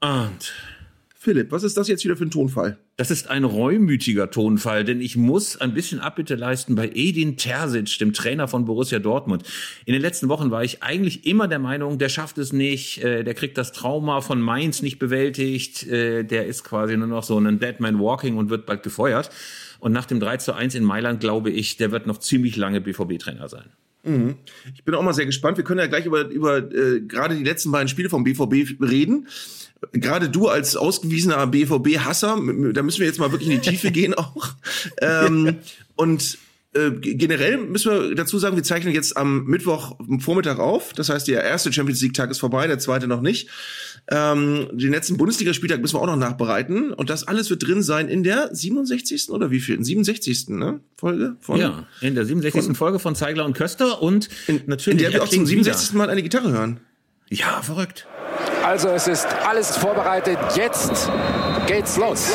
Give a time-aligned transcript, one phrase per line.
[0.00, 0.54] Und
[1.14, 2.78] Philipp, was ist das jetzt wieder für ein Tonfall?
[2.96, 7.98] Das ist ein reumütiger Tonfall, denn ich muss ein bisschen Abbitte leisten bei Edin Terzic,
[7.98, 9.42] dem Trainer von Borussia Dortmund.
[9.84, 13.22] In den letzten Wochen war ich eigentlich immer der Meinung, der schafft es nicht, äh,
[13.22, 17.38] der kriegt das Trauma von Mainz nicht bewältigt, äh, der ist quasi nur noch so
[17.38, 19.28] ein Deadman Walking und wird bald gefeuert.
[19.78, 22.80] Und nach dem 3 zu 1 in Mailand glaube ich, der wird noch ziemlich lange
[22.80, 23.70] BVB-Trainer sein.
[24.02, 24.36] Mhm.
[24.74, 25.56] Ich bin auch mal sehr gespannt.
[25.56, 29.26] Wir können ja gleich über, über äh, gerade die letzten beiden Spiele vom BVB reden
[29.92, 32.38] gerade du als ausgewiesener BVB-Hasser,
[32.72, 34.54] da müssen wir jetzt mal wirklich in die Tiefe gehen auch.
[35.00, 35.56] Ähm,
[35.96, 36.38] und
[36.72, 40.92] äh, generell müssen wir dazu sagen, wir zeichnen jetzt am Mittwoch Vormittag auf.
[40.92, 43.48] Das heißt, der erste Champions League-Tag ist vorbei, der zweite noch nicht.
[44.08, 46.92] Ähm, den letzten Bundesligaspieltag müssen wir auch noch nachbereiten.
[46.92, 49.30] Und das alles wird drin sein in der 67.
[49.30, 49.82] oder wie viel?
[49.82, 50.50] 67.
[50.50, 50.80] Ne?
[50.96, 51.58] Folge von.
[51.58, 52.66] Ja, in der 67.
[52.66, 55.00] Von, Folge von Zeigler und Köster und in, natürlich.
[55.00, 55.94] In der wir auch zum 67.
[55.94, 56.78] Mal eine Gitarre hören.
[57.30, 58.06] Ja, verrückt.
[58.64, 60.38] Also es ist alles vorbereitet.
[60.56, 61.10] Jetzt
[61.66, 62.32] geht's los.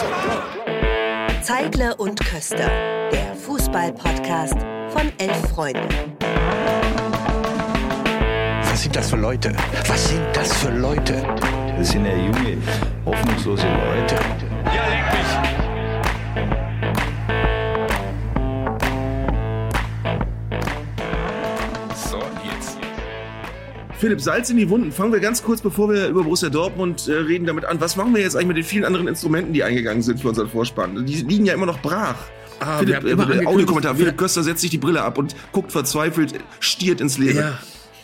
[1.46, 2.71] Zeigler und Köster,
[3.12, 4.55] der Fußball-Podcast
[4.90, 5.87] von elf Freunden.
[8.63, 9.54] Was sind das für Leute?
[9.87, 11.24] Was sind das für Leute?
[11.77, 12.57] Das sind ja junge,
[13.05, 14.15] hoffnungslose Leute.
[14.74, 14.95] Ja, leg
[24.05, 24.91] Philipp, Salz in die Wunden.
[24.91, 27.81] Fangen wir ganz kurz, bevor wir über Borussia Dortmund äh, reden, damit an.
[27.81, 30.47] Was machen wir jetzt eigentlich mit den vielen anderen Instrumenten, die eingegangen sind für unseren
[30.47, 31.07] Vorspann?
[31.07, 32.13] Die liegen ja immer noch brach.
[32.59, 33.95] Ah, Philipp, äh, Audiokommentar.
[33.95, 37.39] Philipp Köster setzt sich die Brille ab und guckt verzweifelt, stiert ins Leere.
[37.39, 37.59] Ja.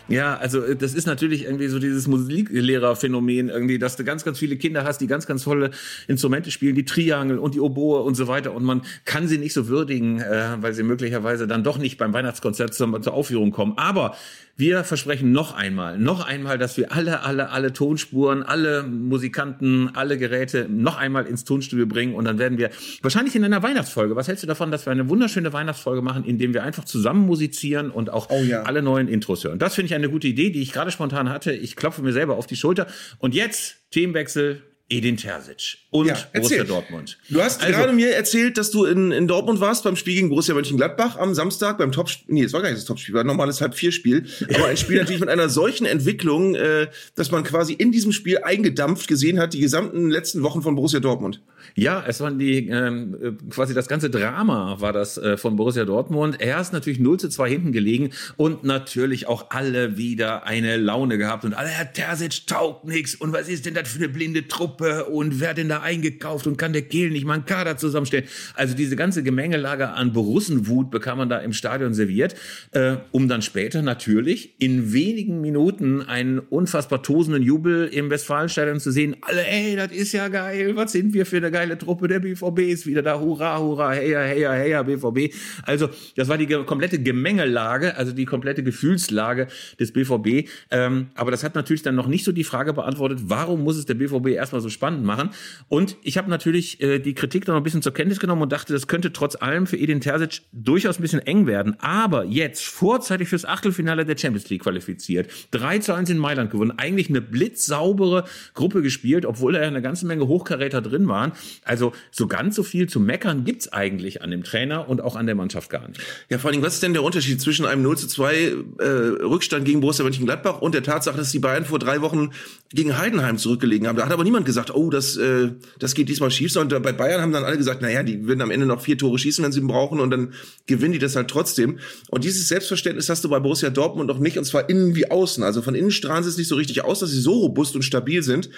[0.08, 4.40] Ja, also äh, das ist natürlich irgendwie so dieses Musiklehrerphänomen irgendwie, dass du ganz, ganz
[4.40, 5.72] viele Kinder hast, die ganz, ganz tolle
[6.08, 9.54] Instrumente spielen, die Triangel und die Oboe und so weiter und man kann sie nicht
[9.54, 13.78] so würdigen, äh, weil sie möglicherweise dann doch nicht beim Weihnachtskonzert zur, zur Aufführung kommen.
[13.78, 14.16] Aber
[14.62, 20.18] wir versprechen noch einmal, noch einmal, dass wir alle, alle, alle Tonspuren, alle Musikanten, alle
[20.18, 22.70] Geräte noch einmal ins Tonstudio bringen und dann werden wir
[23.02, 24.16] wahrscheinlich in einer Weihnachtsfolge.
[24.16, 27.90] Was hältst du davon, dass wir eine wunderschöne Weihnachtsfolge machen, indem wir einfach zusammen musizieren
[27.90, 28.62] und auch oh ja.
[28.62, 29.60] alle neuen Intros hören?
[29.60, 31.52] Das finde ich eine gute Idee, die ich gerade spontan hatte.
[31.52, 32.88] Ich klopfe mir selber auf die Schulter.
[33.18, 37.18] Und jetzt Themenwechsel Edin Terzic und ja, Borussia Dortmund.
[37.30, 40.30] Du hast also, gerade mir erzählt, dass du in, in Dortmund warst beim Spiel gegen
[40.30, 42.34] Borussia Mönchengladbach am Samstag beim Topspiel.
[42.34, 44.26] Nee, es war gar nicht das Topspiel, war ein normales Halb-Vier-Spiel.
[44.54, 48.40] Aber ein Spiel natürlich mit einer solchen Entwicklung, äh, dass man quasi in diesem Spiel
[48.40, 51.42] eingedampft gesehen hat, die gesamten letzten Wochen von Borussia Dortmund.
[51.76, 55.86] Ja, es waren die ähm, äh, quasi das ganze Drama war das äh, von Borussia
[55.86, 56.40] Dortmund.
[56.40, 61.18] Er ist natürlich 0 zu 2 hinten gelegen und natürlich auch alle wieder eine Laune
[61.18, 64.48] gehabt und alle, Herr Terzic taugt nichts und was ist denn das für eine blinde
[64.48, 64.72] Truppe?
[64.82, 67.78] Truppe und wer hat denn da eingekauft und kann der Kehl nicht mal einen Kader
[67.78, 68.26] zusammenstellen?
[68.56, 72.36] Also diese ganze Gemengelage an Borussenwut bekam man da im Stadion serviert,
[72.72, 78.92] äh, um dann später natürlich in wenigen Minuten einen unfassbar tosenden Jubel im Westfalenstadion zu
[78.92, 79.16] sehen.
[79.22, 82.60] Alle, ey, das ist ja geil, was sind wir für eine geile Truppe, der BVB
[82.60, 85.34] ist wieder da, hurra, hurra, heya, heya, heya, BVB.
[85.64, 89.48] Also das war die komplette Gemengelage, also die komplette Gefühlslage
[89.80, 90.50] des BVB.
[90.70, 93.86] Ähm, aber das hat natürlich dann noch nicht so die Frage beantwortet, warum muss es
[93.86, 95.30] der BVB erstmal so spannend machen.
[95.68, 98.74] Und ich habe natürlich äh, die Kritik noch ein bisschen zur Kenntnis genommen und dachte,
[98.74, 101.80] das könnte trotz allem für Edin Terzic durchaus ein bisschen eng werden.
[101.80, 105.30] Aber jetzt vorzeitig fürs Achtelfinale der Champions League qualifiziert.
[105.52, 106.74] 3 zu 1 in Mailand gewonnen.
[106.78, 111.34] Eigentlich eine blitzsaubere Gruppe gespielt, obwohl da ja eine ganze Menge Hochkaräter drin waren.
[111.64, 115.26] Also so ganz so viel zu meckern gibt's eigentlich an dem Trainer und auch an
[115.26, 116.02] der Mannschaft gar nicht.
[116.30, 119.66] Ja, vor allem, was ist denn der Unterschied zwischen einem 0 zu 2 äh, Rückstand
[119.66, 122.32] gegen Borussia Mönchengladbach und der Tatsache, dass die Bayern vor drei Wochen
[122.74, 123.96] gegen Heidenheim zurückgelegen haben?
[123.98, 126.56] Da hat aber niemand gesagt, oh, das, äh, das geht diesmal schief.
[126.56, 129.18] Und bei Bayern haben dann alle gesagt, naja, die würden am Ende noch vier Tore
[129.18, 130.34] schießen, wenn sie ihn brauchen und dann
[130.66, 131.80] gewinnen die das halt trotzdem.
[132.10, 135.44] Und dieses Selbstverständnis hast du bei Borussia Dortmund noch nicht, und zwar innen wie außen.
[135.44, 137.84] Also von innen strahlen sie es nicht so richtig aus, dass sie so robust und
[137.84, 138.50] stabil sind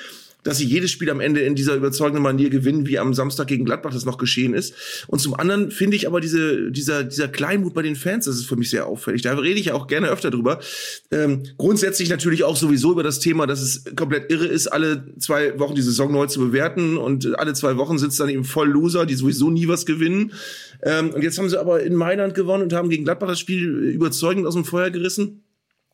[0.44, 3.66] dass sie jedes Spiel am Ende in dieser überzeugenden Manier gewinnen, wie am Samstag gegen
[3.66, 4.74] Gladbach das noch geschehen ist.
[5.08, 8.46] Und zum anderen finde ich aber diese, dieser, dieser Kleinmut bei den Fans, das ist
[8.46, 9.22] für mich sehr auffällig.
[9.22, 10.60] Da rede ich ja auch gerne öfter drüber.
[11.12, 15.58] Ähm, grundsätzlich natürlich auch sowieso über das Thema, dass es komplett irre ist, alle zwei
[15.60, 18.70] Wochen die Saison neu zu bewerten und alle zwei Wochen sind es dann eben voll
[18.70, 20.34] Loser, die sowieso nie was gewinnen.
[20.84, 23.64] Ähm, und jetzt haben sie aber in Mailand gewonnen und haben gegen Gladbach das Spiel
[23.64, 25.44] überzeugend aus dem Feuer gerissen.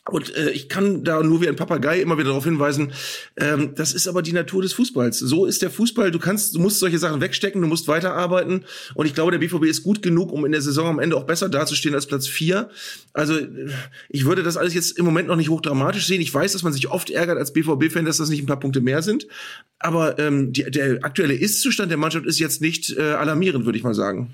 [0.06, 2.94] Und äh, ich kann da nur wie ein Papagei immer wieder darauf hinweisen,
[3.38, 5.20] ähm, das ist aber die Natur des Fußballs.
[5.20, 6.12] So ist der Fußball.
[6.12, 8.66] Du kannst, du musst solche Sachen wegstecken, du musst weiterarbeiten.
[8.96, 11.26] Und ich glaube, der BVB ist gut genug, um in der Saison am Ende auch
[11.26, 12.70] besser dazustehen als Platz vier.
[13.14, 13.38] Also
[14.10, 16.22] ich würde das alles jetzt im Moment noch nicht hochdramatisch sehen.
[16.22, 18.82] Ich weiß, dass man sich oft ärgert als BVB-Fan, dass das nicht ein paar Punkte
[18.82, 19.28] mehr sind.
[19.78, 23.84] Aber ähm, die, der aktuelle Ist-Zustand der Mannschaft ist jetzt nicht äh, alarmierend, würde ich
[23.84, 24.34] mal sagen.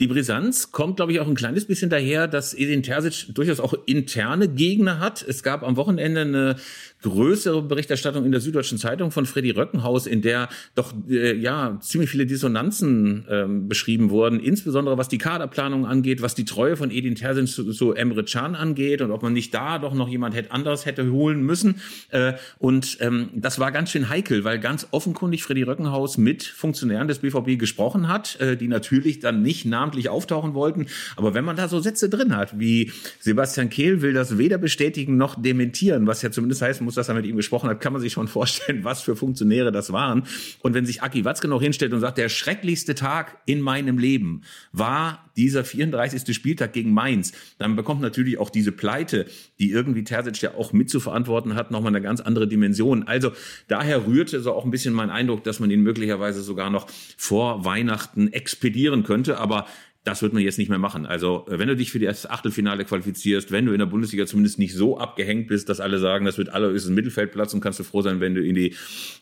[0.00, 3.74] Die Brisanz kommt, glaube ich, auch ein kleines bisschen daher, dass Edin Terzic durchaus auch
[3.86, 5.24] interne Gegner hat.
[5.26, 6.56] Es gab am Wochenende eine
[7.02, 12.10] größere Berichterstattung in der Süddeutschen Zeitung von Freddy Röckenhaus, in der doch äh, ja ziemlich
[12.10, 17.14] viele Dissonanzen ähm, beschrieben wurden, insbesondere was die Kaderplanung angeht, was die Treue von Edin
[17.14, 20.50] Terzic zu, zu Emre Can angeht und ob man nicht da doch noch jemand hätte
[20.50, 21.80] anderes hätte holen müssen.
[22.10, 27.08] Äh, und ähm, das war ganz schön heikel, weil ganz offenkundig Freddy Röckenhaus mit Funktionären
[27.08, 30.86] des BVB gesprochen hat, äh, die natürlich dann nicht namentlich auftauchen wollten.
[31.16, 35.16] Aber wenn man da so Sätze drin hat, wie Sebastian Kehl will das weder bestätigen
[35.16, 38.02] noch dementieren, was ja zumindest heißt, muss, dass er mit ihm gesprochen hat, kann man
[38.02, 40.24] sich schon vorstellen, was für Funktionäre das waren.
[40.60, 44.42] Und wenn sich Aki Watzke noch hinstellt und sagt, der schrecklichste Tag in meinem Leben
[44.72, 46.34] war dieser 34.
[46.34, 49.26] Spieltag gegen Mainz, dann bekommt natürlich auch diese Pleite,
[49.58, 53.04] die irgendwie Terzic ja auch mit zu verantworten hat, nochmal eine ganz andere Dimension.
[53.04, 53.32] Also
[53.68, 57.64] daher rührte so auch ein bisschen mein Eindruck, dass man ihn möglicherweise sogar noch vor
[57.64, 59.38] Weihnachten expedieren könnte.
[59.38, 59.66] Aber
[60.08, 61.04] das wird man jetzt nicht mehr machen.
[61.04, 64.58] Also, äh, wenn du dich für das Achtelfinale qualifizierst, wenn du in der Bundesliga zumindest
[64.58, 68.00] nicht so abgehängt bist, dass alle sagen, das wird allerhöchstens Mittelfeldplatz und kannst du froh
[68.00, 68.74] sein, wenn du in die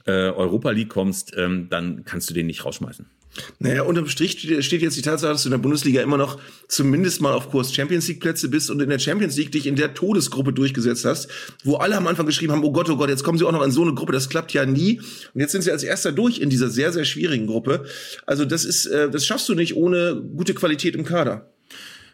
[0.05, 3.07] äh, Europa League kommst, ähm, dann kannst du den nicht rausschmeißen.
[3.59, 6.39] Naja, unterm Strich steht jetzt die Tatsache, dass du in der Bundesliga immer noch
[6.69, 9.77] zumindest mal auf Kurs Champions League Plätze bist und in der Champions League dich in
[9.77, 11.29] der Todesgruppe durchgesetzt hast,
[11.65, 13.63] wo alle am Anfang geschrieben haben, oh Gott, oh Gott, jetzt kommen sie auch noch
[13.63, 15.01] in so eine Gruppe, das klappt ja nie.
[15.35, 17.85] Und jetzt sind sie als erster durch in dieser sehr, sehr schwierigen Gruppe.
[18.27, 21.51] Also das ist, äh, das schaffst du nicht ohne gute Qualität im Kader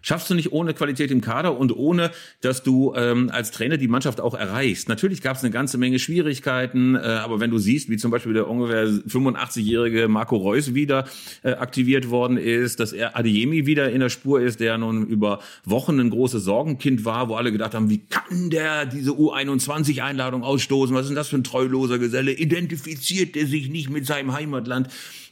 [0.02, 2.10] schaffst du nicht ohne Qualität im Kader und ohne,
[2.40, 4.88] dass du ähm, als Trainer die Mannschaft auch erreichst.
[4.88, 8.34] Natürlich gab es eine ganze Menge Schwierigkeiten, äh, aber wenn du siehst, wie zum Beispiel
[8.34, 11.06] der ungefähr 85-jährige Marco Reus wieder
[11.42, 15.38] äh, aktiviert worden ist, dass er Adeyemi wieder in der Spur ist, der nun über
[15.64, 20.94] Wochen ein großes Sorgenkind war, wo alle gedacht haben, wie kann der diese U21-Einladung ausstoßen?
[20.94, 22.32] Was ist denn das für ein treuloser Geselle?
[22.32, 24.88] Identifiziert er sich nicht mit seinem Heimatland?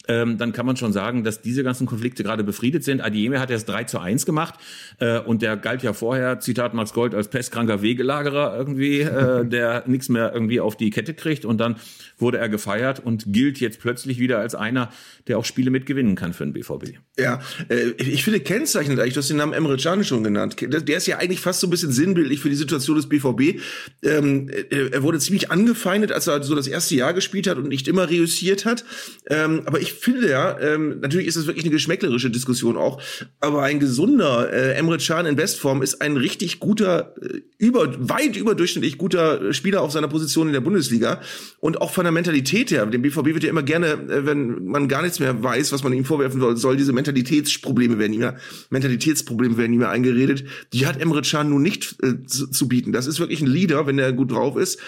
[0.09, 3.01] Ähm, dann kann man schon sagen, dass diese ganzen Konflikte gerade befriedet sind.
[3.01, 4.55] Adieme hat erst 3 zu 1 gemacht
[4.99, 9.85] äh, und der galt ja vorher, Zitat Max Gold, als pestkranker Wegelagerer irgendwie, äh, der
[9.87, 11.77] nichts mehr irgendwie auf die Kette kriegt und dann
[12.19, 14.91] wurde er gefeiert und gilt jetzt plötzlich wieder als einer,
[15.29, 16.99] der auch Spiele mitgewinnen kann für den BVB.
[17.19, 20.57] Ja, äh, ich finde kennzeichnet eigentlich, du hast den Namen Emre Can schon genannt.
[20.61, 23.61] Der ist ja eigentlich fast so ein bisschen sinnbildlich für die Situation des BVB.
[24.03, 27.89] Ähm, er wurde ziemlich angefeindet, als er so das erste Jahr gespielt hat und nicht
[27.89, 28.85] immer reüssiert hat.
[29.29, 33.01] Ähm, aber ich finde ja, ähm, natürlich ist das wirklich eine geschmäcklerische Diskussion auch,
[33.41, 38.37] aber ein gesunder äh, Emre Can in Bestform ist ein richtig guter, äh, über, weit
[38.37, 41.21] überdurchschnittlich guter Spieler auf seiner Position in der Bundesliga
[41.61, 42.87] und auch von der Mentalität her.
[42.87, 45.93] Dem BVB wird ja immer gerne, äh, wenn man gar nichts mehr weiß, was man
[45.93, 48.37] ihm vorwerfen soll, soll diese Mentalitätsprobleme werden ihm ja,
[48.71, 50.45] Mentalitätsprobleme werden ihm ja eingeredet.
[50.73, 52.93] Die hat Emre Can nun nicht äh, zu, zu bieten.
[52.93, 54.79] Das ist wirklich ein Leader, wenn er gut drauf ist.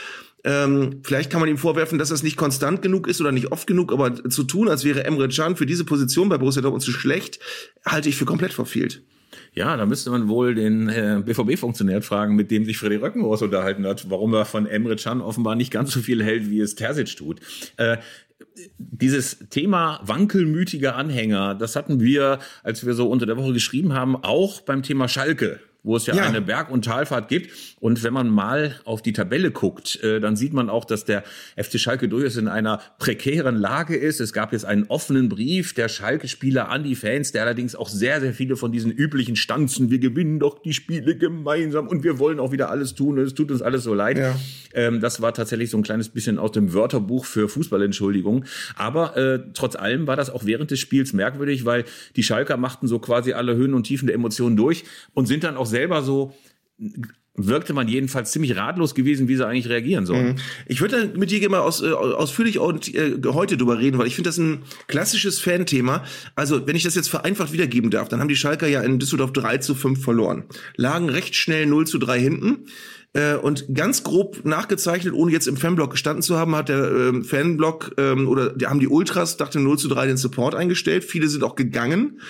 [0.44, 3.66] Ähm, vielleicht kann man ihm vorwerfen, dass das nicht konstant genug ist oder nicht oft
[3.66, 6.92] genug, aber zu tun, als wäre Emre Can für diese Position bei Borussia Dortmund zu
[6.92, 7.38] schlecht,
[7.86, 9.02] halte ich für komplett verfehlt.
[9.54, 13.86] Ja, da müsste man wohl den äh, BVB-Funktionär fragen, mit dem sich Freddy Röckenhaus unterhalten
[13.86, 17.16] hat, warum er von Emre Can offenbar nicht ganz so viel hält, wie es Terzic
[17.16, 17.40] tut.
[17.76, 17.98] Äh,
[18.78, 24.16] dieses Thema wankelmütiger Anhänger, das hatten wir, als wir so unter der Woche geschrieben haben,
[24.16, 27.50] auch beim Thema Schalke wo es ja, ja, eine Berg- und Talfahrt gibt.
[27.80, 31.24] Und wenn man mal auf die Tabelle guckt, äh, dann sieht man auch, dass der
[31.56, 34.20] FC Schalke durchaus in einer prekären Lage ist.
[34.20, 38.20] Es gab jetzt einen offenen Brief der Schalke-Spieler an die Fans, der allerdings auch sehr,
[38.20, 42.38] sehr viele von diesen üblichen Stanzen, wir gewinnen doch die Spiele gemeinsam und wir wollen
[42.38, 44.18] auch wieder alles tun, es tut uns alles so leid.
[44.18, 44.36] Ja.
[44.74, 48.44] Ähm, das war tatsächlich so ein kleines bisschen aus dem Wörterbuch für Fußballentschuldigung.
[48.76, 51.84] Aber äh, trotz allem war das auch während des Spiels merkwürdig, weil
[52.16, 55.56] die Schalker machten so quasi alle Höhen und Tiefen der Emotionen durch und sind dann
[55.56, 56.32] auch selber so
[57.34, 60.32] wirkte man jedenfalls ziemlich ratlos gewesen, wie sie eigentlich reagieren sollen.
[60.32, 60.36] Mhm.
[60.66, 64.14] Ich würde mit dir mal aus, äh, ausführlich und, äh, heute drüber reden, weil ich
[64.14, 66.04] finde das ein klassisches Fan-Thema.
[66.34, 69.32] Also, wenn ich das jetzt vereinfacht wiedergeben darf, dann haben die Schalker ja in Düsseldorf
[69.32, 70.44] 3 zu 5 verloren.
[70.76, 72.66] Lagen recht schnell 0 zu 3 hinten.
[73.14, 77.24] Äh, und ganz grob nachgezeichnet, ohne jetzt im Fanblock gestanden zu haben, hat der ähm,
[77.24, 81.04] Fanblock ähm, oder die haben die Ultras, dachte 0 zu 3 den Support eingestellt.
[81.04, 82.20] Viele sind auch gegangen.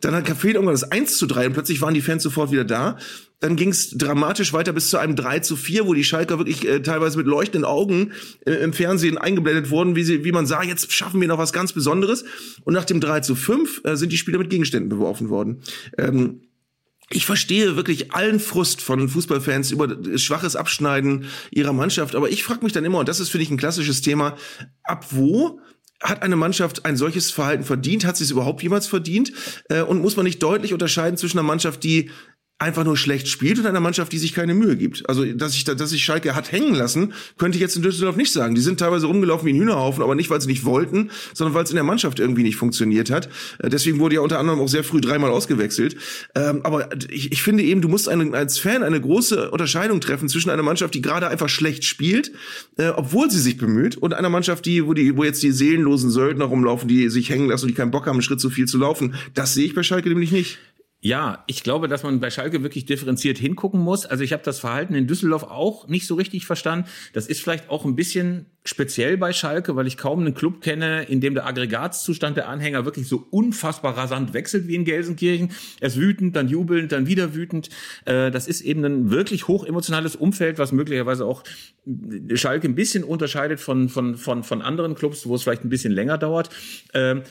[0.00, 2.64] Dann hat Café irgendwann das 1 zu 3 und plötzlich waren die Fans sofort wieder
[2.64, 2.98] da.
[3.40, 6.66] Dann ging es dramatisch weiter bis zu einem 3 zu 4, wo die Schalker wirklich
[6.66, 8.12] äh, teilweise mit leuchtenden Augen
[8.44, 11.52] äh, im Fernsehen eingeblendet wurden, wie, sie, wie man sah, jetzt schaffen wir noch was
[11.52, 12.24] ganz Besonderes.
[12.64, 15.62] Und nach dem 3 zu 5 äh, sind die Spieler mit Gegenständen beworfen worden.
[15.96, 16.40] Ähm,
[17.10, 22.62] ich verstehe wirklich allen Frust von Fußballfans über schwaches Abschneiden ihrer Mannschaft, aber ich frage
[22.64, 24.36] mich dann immer, und das ist für dich ein klassisches Thema,
[24.82, 25.58] ab wo
[26.02, 28.04] hat eine Mannschaft ein solches Verhalten verdient?
[28.04, 29.32] Hat sie es überhaupt jemals verdient?
[29.68, 32.10] Äh, und muss man nicht deutlich unterscheiden zwischen einer Mannschaft, die
[32.58, 35.08] einfach nur schlecht spielt und einer Mannschaft, die sich keine Mühe gibt.
[35.08, 38.32] Also, dass ich, dass ich Schalke hat hängen lassen, könnte ich jetzt in Düsseldorf nicht
[38.32, 38.56] sagen.
[38.56, 41.64] Die sind teilweise rumgelaufen wie ein Hühnerhaufen, aber nicht, weil sie nicht wollten, sondern weil
[41.64, 43.28] es in der Mannschaft irgendwie nicht funktioniert hat.
[43.58, 45.96] Äh, deswegen wurde ja unter anderem auch sehr früh dreimal ausgewechselt.
[46.34, 50.28] Ähm, aber ich, ich finde eben, du musst eine, als Fan eine große Unterscheidung treffen
[50.28, 52.32] zwischen einer Mannschaft, die gerade einfach schlecht spielt,
[52.76, 56.10] äh, obwohl sie sich bemüht, und einer Mannschaft, die, wo die, wo jetzt die seelenlosen
[56.10, 58.66] Söldner rumlaufen, die sich hängen lassen und die keinen Bock haben, einen Schritt zu viel
[58.66, 59.14] zu laufen.
[59.34, 60.58] Das sehe ich bei Schalke nämlich nicht.
[61.00, 64.04] Ja, ich glaube, dass man bei Schalke wirklich differenziert hingucken muss.
[64.04, 66.88] Also ich habe das Verhalten in Düsseldorf auch nicht so richtig verstanden.
[67.12, 71.04] Das ist vielleicht auch ein bisschen speziell bei Schalke, weil ich kaum einen Club kenne,
[71.04, 75.52] in dem der Aggregatzustand der Anhänger wirklich so unfassbar rasant wechselt wie in Gelsenkirchen.
[75.78, 77.68] Er ist wütend, dann jubelnd, dann wieder wütend.
[78.04, 81.44] Äh, das ist eben ein wirklich hochemotionales Umfeld, was möglicherweise auch
[82.34, 85.92] Schalke ein bisschen unterscheidet von, von, von, von anderen Clubs, wo es vielleicht ein bisschen
[85.92, 86.50] länger dauert.
[86.92, 87.22] Ähm,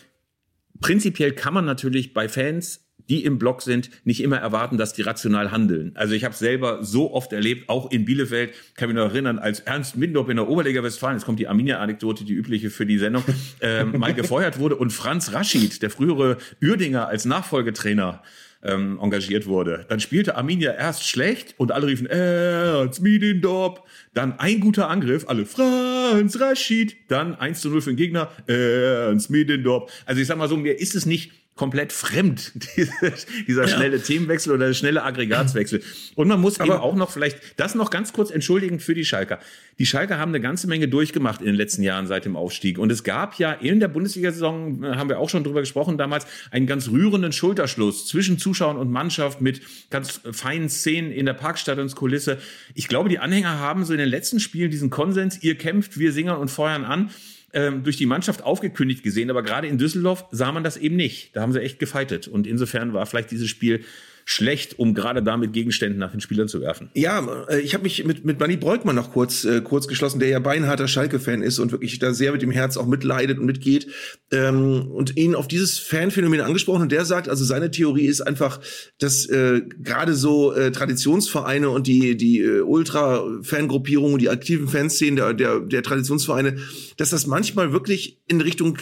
[0.79, 5.01] prinzipiell kann man natürlich bei Fans die im Block sind, nicht immer erwarten, dass die
[5.01, 5.91] rational handeln.
[5.95, 9.61] Also ich habe selber so oft erlebt, auch in Bielefeld, kann mich noch erinnern, als
[9.61, 13.23] Ernst Mindorp in der Oberliga Westfalen, jetzt kommt die Arminia-Anekdote, die übliche für die Sendung,
[13.61, 18.21] ähm, mal gefeuert wurde und Franz Raschid, der frühere Uerdinger als Nachfolgetrainer,
[18.63, 19.85] ähm, engagiert wurde.
[19.87, 23.83] Dann spielte Arminia erst schlecht und alle riefen Ernst Miedendorp.
[24.13, 26.95] Dann ein guter Angriff, alle Franz Raschid.
[27.07, 29.91] Dann 1 zu 0 für den Gegner, Ernst Miedendorp.
[30.05, 32.53] Also ich sag mal so, mir ist es nicht komplett fremd,
[33.47, 34.03] dieser schnelle ja.
[34.03, 35.81] Themenwechsel oder der schnelle Aggregatswechsel.
[36.15, 39.03] Und man muss Aber eben auch noch vielleicht das noch ganz kurz entschuldigen für die
[39.03, 39.39] Schalker.
[39.79, 42.79] Die Schalker haben eine ganze Menge durchgemacht in den letzten Jahren seit dem Aufstieg.
[42.79, 46.25] Und es gab ja in der Bundesliga-Saison, äh, haben wir auch schon drüber gesprochen damals,
[46.51, 52.37] einen ganz rührenden Schulterschluss zwischen Zuschauern und Mannschaft mit ganz feinen Szenen in der Parkstadionskulisse.
[52.73, 56.11] Ich glaube, die Anhänger haben so in den letzten Spielen diesen Konsens, ihr kämpft, wir
[56.11, 57.09] singen und feuern an
[57.53, 61.35] ähm, durch die Mannschaft aufgekündigt gesehen, aber gerade in Düsseldorf sah man das eben nicht.
[61.35, 62.27] Da haben sie echt gefeitet.
[62.27, 63.83] Und insofern war vielleicht dieses Spiel
[64.29, 66.89] schlecht, um gerade damit Gegenstände nach den Spielern zu werfen.
[66.93, 70.27] Ja, äh, ich habe mich mit mit Manny Breukmann noch kurz äh, kurz geschlossen, der
[70.27, 73.87] ja beinharter Schalke-Fan ist und wirklich da sehr mit dem Herz auch mitleidet und mitgeht
[74.33, 78.59] ähm, und ihn auf dieses Fanphänomen angesprochen und der sagt, also seine Theorie ist einfach,
[78.99, 85.33] dass äh, gerade so äh, Traditionsvereine und die die äh, Ultra-Fangruppierungen, die aktiven Fanszenen der,
[85.33, 86.57] der der Traditionsvereine,
[86.97, 88.77] dass das manchmal wirklich in Richtung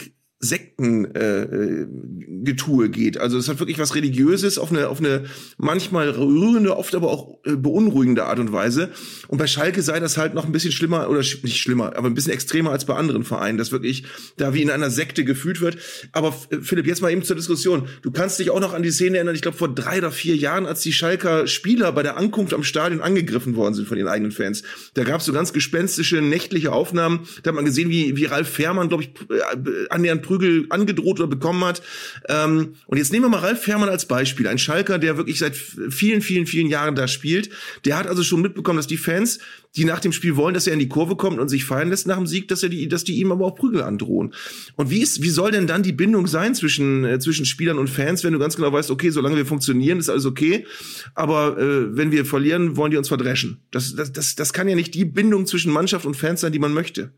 [0.46, 3.18] Sektengetue äh, geht.
[3.18, 5.24] Also es hat wirklich was Religiöses auf eine, auf eine
[5.58, 8.90] manchmal rührende, oft aber auch äh, beunruhigende Art und Weise.
[9.28, 12.08] Und bei Schalke sei das halt noch ein bisschen schlimmer, oder sch nicht schlimmer, aber
[12.08, 14.04] ein bisschen extremer als bei anderen Vereinen, dass wirklich
[14.36, 15.78] da wie in einer Sekte gefühlt wird.
[16.12, 17.88] Aber äh, Philipp, jetzt mal eben zur Diskussion.
[18.02, 20.36] Du kannst dich auch noch an die Szene erinnern, ich glaube vor drei oder vier
[20.36, 24.08] Jahren, als die Schalker Spieler bei der Ankunft am Stadion angegriffen worden sind von ihren
[24.08, 24.62] eigenen Fans.
[24.94, 27.26] Da gab es so ganz gespenstische, nächtliche Aufnahmen.
[27.42, 31.28] Da hat man gesehen, wie, wie Ralf Fährmann, glaube ich, äh, annähernd Prügel angedroht oder
[31.28, 31.82] bekommen hat.
[32.28, 34.46] Ähm, und jetzt nehmen wir mal Ralf Fährmann als Beispiel.
[34.46, 37.50] Ein Schalker, der wirklich seit vielen, vielen, vielen Jahren da spielt.
[37.84, 39.38] Der hat also schon mitbekommen, dass die Fans,
[39.76, 42.06] die nach dem Spiel wollen, dass er in die Kurve kommt und sich feiern lässt
[42.06, 44.34] nach dem Sieg, dass er die, dass die ihm aber auch Prügel androhen.
[44.76, 47.88] Und wie ist, wie soll denn dann die Bindung sein zwischen, äh, zwischen Spielern und
[47.88, 50.66] Fans, wenn du ganz genau weißt, okay, solange wir funktionieren, ist alles okay.
[51.14, 53.60] Aber äh, wenn wir verlieren, wollen die uns verdreschen.
[53.70, 56.58] Das, das, das, das kann ja nicht die Bindung zwischen Mannschaft und Fans sein, die
[56.58, 57.12] man möchte.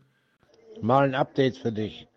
[0.81, 2.07] Mal ein Update für dich.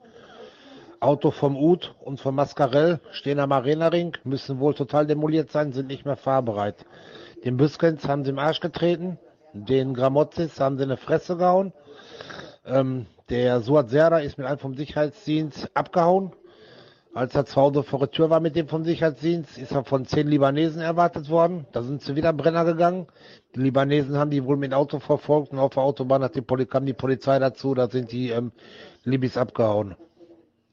[1.02, 5.88] Auto vom Ud und vom Mascarell stehen am Arena-Ring, müssen wohl total demoliert sein, sind
[5.88, 6.86] nicht mehr fahrbereit.
[7.44, 9.18] Den Büskens haben sie im Arsch getreten,
[9.52, 11.72] den Gramotzis haben sie in die Fresse gehauen.
[12.64, 16.32] Ähm, der Suat Serda ist mit einem vom Sicherheitsdienst abgehauen.
[17.14, 20.06] Als er zu Hause vor der Tür war mit dem vom Sicherheitsdienst, ist er von
[20.06, 21.66] zehn Libanesen erwartet worden.
[21.72, 23.08] Da sind sie wieder Brenner gegangen.
[23.56, 26.42] Die Libanesen haben die wohl mit dem Auto verfolgt und auf der Autobahn hat die
[26.42, 27.74] Poli kam die Polizei dazu.
[27.74, 28.52] Da sind die ähm,
[29.02, 29.96] Libis abgehauen.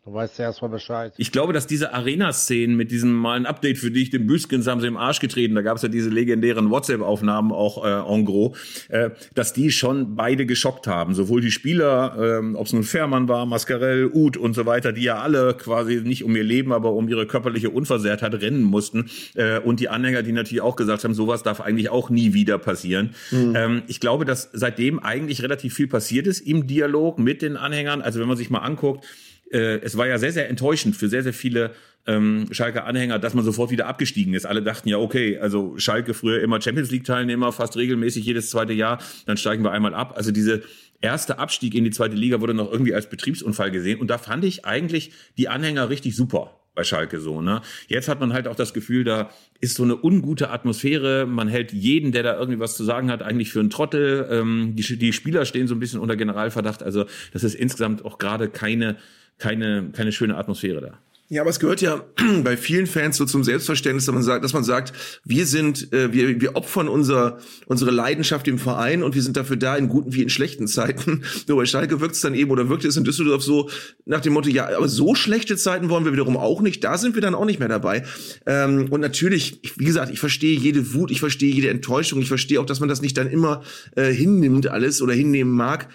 [0.10, 1.14] Du weißt ja erstmal Bescheid.
[1.18, 4.82] Ich glaube, dass diese Arena-Szenen mit diesem mal ein Update für dich, den Büskens haben
[4.82, 8.58] sie im Arsch getreten, da gab es ja diese legendären WhatsApp-Aufnahmen auch äh, en gros,
[8.88, 11.14] äh, dass die schon beide geschockt haben.
[11.14, 15.04] Sowohl die Spieler, äh, ob es nun Fährmann war, Mascarell, Uth und so weiter, die
[15.04, 19.12] ja alle quasi nicht um ihr Leben, aber um ihre körperliche Unversehrtheit rennen mussten.
[19.36, 22.58] Äh, und die Anhänger, die natürlich auch gesagt haben, sowas darf eigentlich auch nie wieder
[22.58, 23.12] passieren.
[23.30, 23.54] Mhm.
[23.56, 28.02] Ähm, ich glaube, dass seitdem eigentlich relativ viel passiert ist im Dialog mit den Anhängern.
[28.02, 29.06] Also wenn man sich mal anguckt,
[29.52, 31.72] äh, es war ja sehr, sehr enttäuschend für sehr, sehr viele
[32.06, 34.46] ähm, Schalke-Anhänger, dass man sofort wieder abgestiegen ist.
[34.46, 39.00] Alle dachten ja, okay, also Schalke früher immer Champions League-Teilnehmer, fast regelmäßig jedes zweite Jahr,
[39.26, 40.14] dann steigen wir einmal ab.
[40.16, 40.64] Also diese
[41.02, 44.00] erste Abstieg in die zweite Liga wurde noch irgendwie als Betriebsunfall gesehen.
[44.00, 47.42] Und da fand ich eigentlich die Anhänger richtig super bei Schalke so.
[47.42, 47.62] Ne?
[47.88, 49.30] Jetzt hat man halt auch das Gefühl, da
[49.60, 51.26] ist so eine ungute Atmosphäre.
[51.26, 54.28] Man hält jeden, der da irgendwie was zu sagen hat, eigentlich für einen Trottel.
[54.32, 56.82] Ähm, die, die Spieler stehen so ein bisschen unter Generalverdacht.
[56.82, 58.98] Also das ist insgesamt auch gerade keine
[59.40, 61.00] keine, keine schöne Atmosphäre da.
[61.32, 62.04] Ja, aber es gehört ja
[62.44, 64.94] bei vielen Fans so zum Selbstverständnis, dass man sagt, dass man sagt,
[65.24, 69.56] wir sind, äh, wir, wir opfern unser, unsere Leidenschaft im Verein und wir sind dafür
[69.56, 71.22] da in guten wie in schlechten Zeiten.
[71.48, 73.70] Nur bei Schalke wirkt es dann eben oder wirkt es in Düsseldorf so
[74.06, 76.84] nach dem Motto, ja, aber so schlechte Zeiten wollen wir wiederum auch nicht.
[76.84, 78.06] Da sind wir dann auch nicht mehr dabei.
[78.48, 82.28] Ähm, und natürlich, ich, wie gesagt, ich verstehe jede Wut, ich verstehe jede Enttäuschung, ich
[82.28, 83.62] verstehe auch, dass man das nicht dann immer
[83.96, 85.90] äh, hinnimmt alles oder hinnehmen mag.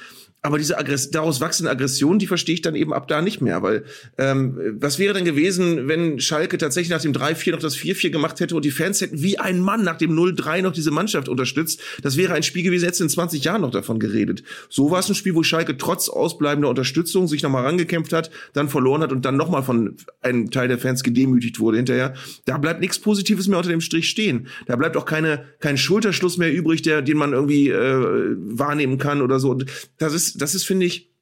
[0.45, 3.63] Aber diese Aggress daraus wachsende Aggression, die verstehe ich dann eben ab da nicht mehr,
[3.63, 3.85] weil
[4.19, 8.41] ähm, was wäre denn gewesen, wenn Schalke tatsächlich nach dem 3-4 noch das 4-4 gemacht
[8.41, 11.81] hätte und die Fans hätten wie ein Mann nach dem 0-3 noch diese Mannschaft unterstützt?
[12.03, 14.43] Das wäre ein Spiel gewesen, jetzt in 20 Jahren noch davon geredet.
[14.69, 18.69] So war es ein Spiel, wo Schalke trotz ausbleibender Unterstützung sich nochmal rangekämpft hat, dann
[18.69, 22.13] verloren hat und dann nochmal von einem Teil der Fans gedemütigt wurde hinterher.
[22.45, 24.49] Da bleibt nichts Positives mehr unter dem Strich stehen.
[24.67, 29.23] Da bleibt auch keine, kein Schulterschluss mehr übrig, der, den man irgendwie äh, wahrnehmen kann
[29.23, 29.51] oder so.
[29.51, 29.65] Und
[29.97, 31.15] das ist das ist, finde ich,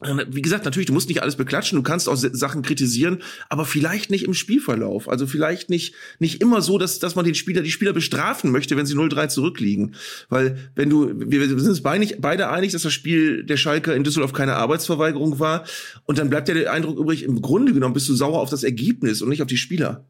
[0.00, 3.64] äh, wie gesagt, natürlich, du musst nicht alles beklatschen, du kannst auch Sachen kritisieren, aber
[3.64, 5.08] vielleicht nicht im Spielverlauf.
[5.08, 8.76] Also vielleicht nicht, nicht immer so, dass, dass man den Spieler, die Spieler bestrafen möchte,
[8.76, 9.94] wenn sie 0-3 zurückliegen.
[10.28, 14.32] Weil, wenn du, wir sind uns beide, einig, dass das Spiel der Schalke in Düsseldorf
[14.32, 15.64] keine Arbeitsverweigerung war.
[16.04, 18.62] Und dann bleibt ja der Eindruck übrig, im Grunde genommen bist du sauer auf das
[18.62, 20.06] Ergebnis und nicht auf die Spieler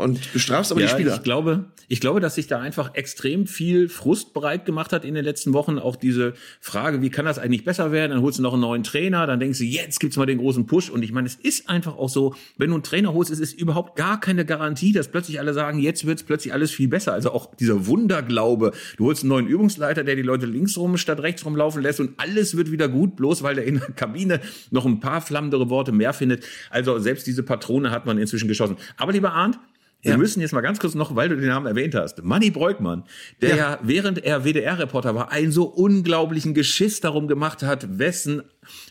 [0.00, 1.16] und bestrafst aber ja, die Spieler.
[1.16, 5.14] Ich glaube, ich glaube, dass sich da einfach extrem viel Frust breit gemacht hat in
[5.14, 5.78] den letzten Wochen.
[5.78, 8.12] Auch diese Frage, wie kann das eigentlich besser werden?
[8.12, 10.66] Dann holst du noch einen neuen Trainer, dann denkst du, jetzt gibt's mal den großen
[10.66, 10.90] Push.
[10.90, 13.58] Und ich meine, es ist einfach auch so, wenn du einen Trainer holst, es ist
[13.58, 17.12] überhaupt gar keine Garantie, dass plötzlich alle sagen, jetzt wird's plötzlich alles viel besser.
[17.12, 18.72] Also auch dieser Wunderglaube.
[18.96, 22.12] Du holst einen neuen Übungsleiter, der die Leute links rum statt rechts rumlaufen lässt und
[22.18, 24.40] alles wird wieder gut, bloß weil der in der Kabine
[24.70, 26.44] noch ein paar flammendere Worte mehr findet.
[26.70, 28.76] Also selbst diese Patrone hat man inzwischen geschossen.
[28.96, 29.58] Aber lieber Arndt,
[30.02, 30.16] wir ja.
[30.16, 33.04] müssen jetzt mal ganz kurz noch, weil du den Namen erwähnt hast, Manny Breukmann,
[33.42, 38.42] der ja, ja während er WDR-Reporter war, einen so unglaublichen Geschiss darum gemacht hat, wessen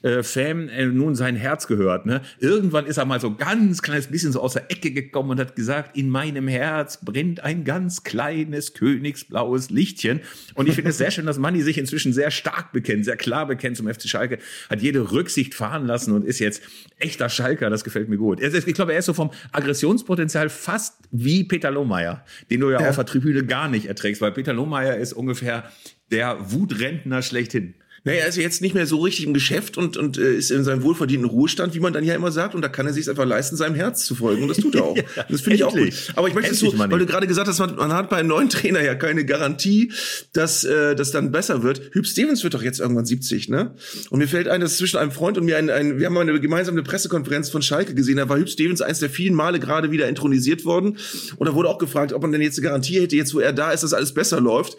[0.02, 2.06] äh, Fan äh, nun sein Herz gehört.
[2.06, 2.22] Ne?
[2.40, 5.56] Irgendwann ist er mal so ganz kleines bisschen so aus der Ecke gekommen und hat
[5.56, 10.22] gesagt, in meinem Herz brennt ein ganz kleines königsblaues Lichtchen.
[10.56, 13.48] Und ich finde es sehr schön, dass Manni sich inzwischen sehr stark bekennt, sehr klar
[13.48, 16.64] bekennt zum FC Schalke, hat jede Rücksicht fahren lassen und ist jetzt
[16.98, 17.70] echter Schalker.
[17.70, 18.42] Das gefällt mir gut.
[18.42, 22.90] Ich glaube, er ist so vom Aggressionspotenzial fast wie Peter Lohmeier, den du ja, ja.
[22.90, 25.72] auf der Tribüne gar nicht erträgst, weil Peter Lohmeier ist ungefähr
[26.12, 27.76] der Wutrentner schlechthin.
[28.03, 30.63] Naja, er ist jetzt nicht mehr so richtig im Geschäft und, und äh, ist in
[30.63, 32.56] seinem wohlverdienten Ruhestand, wie man dann ja immer sagt.
[32.56, 34.44] Und da kann er sich einfach leisten, seinem Herz zu folgen.
[34.44, 34.98] Und das tut er auch.
[35.15, 35.94] ja, das finde ich auch gut.
[36.16, 38.50] Aber ich möchte so, weil du gerade gesagt hast, man, man hat bei einem neuen
[38.50, 39.92] Trainer ja keine Garantie,
[40.33, 41.81] dass äh, das dann besser wird.
[41.92, 43.75] Hüb Stevens wird doch jetzt irgendwann 70, ne?
[44.09, 46.22] Und mir fällt ein, dass zwischen einem Freund und mir ein, ein wir haben mal
[46.22, 48.18] eine gemeinsame Pressekonferenz von Schalke gesehen.
[48.18, 50.98] Da war Hüb Stevens eins der vielen Male gerade wieder intronisiert worden.
[51.38, 53.53] Und da wurde auch gefragt, ob man denn jetzt eine Garantie hätte, jetzt wo er
[53.53, 54.77] da ist, dass alles besser läuft.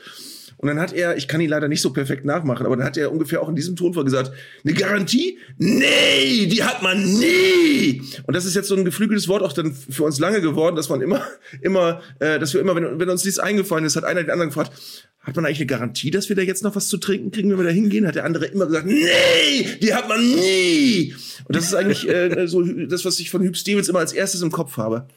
[0.61, 2.99] Und dann hat er, ich kann ihn leider nicht so perfekt nachmachen, aber dann hat
[2.99, 4.31] er ungefähr auch in diesem Tonfall gesagt,
[4.62, 5.38] eine Garantie?
[5.57, 8.03] Nee, die hat man nie.
[8.27, 10.90] Und das ist jetzt so ein geflügeltes Wort auch dann für uns lange geworden, dass
[10.90, 11.27] man immer,
[11.62, 14.51] immer, äh, dass wir immer, wenn, wenn uns dies eingefallen ist, hat einer den anderen
[14.51, 14.73] gefragt,
[15.20, 17.59] hat man eigentlich eine Garantie, dass wir da jetzt noch was zu trinken kriegen, wenn
[17.59, 18.07] wir da hingehen?
[18.07, 21.14] Hat der andere immer gesagt, nee, die hat man nie.
[21.46, 24.42] Und das ist eigentlich äh, so das, was ich von Hüb Stevens immer als erstes
[24.42, 25.09] im Kopf habe.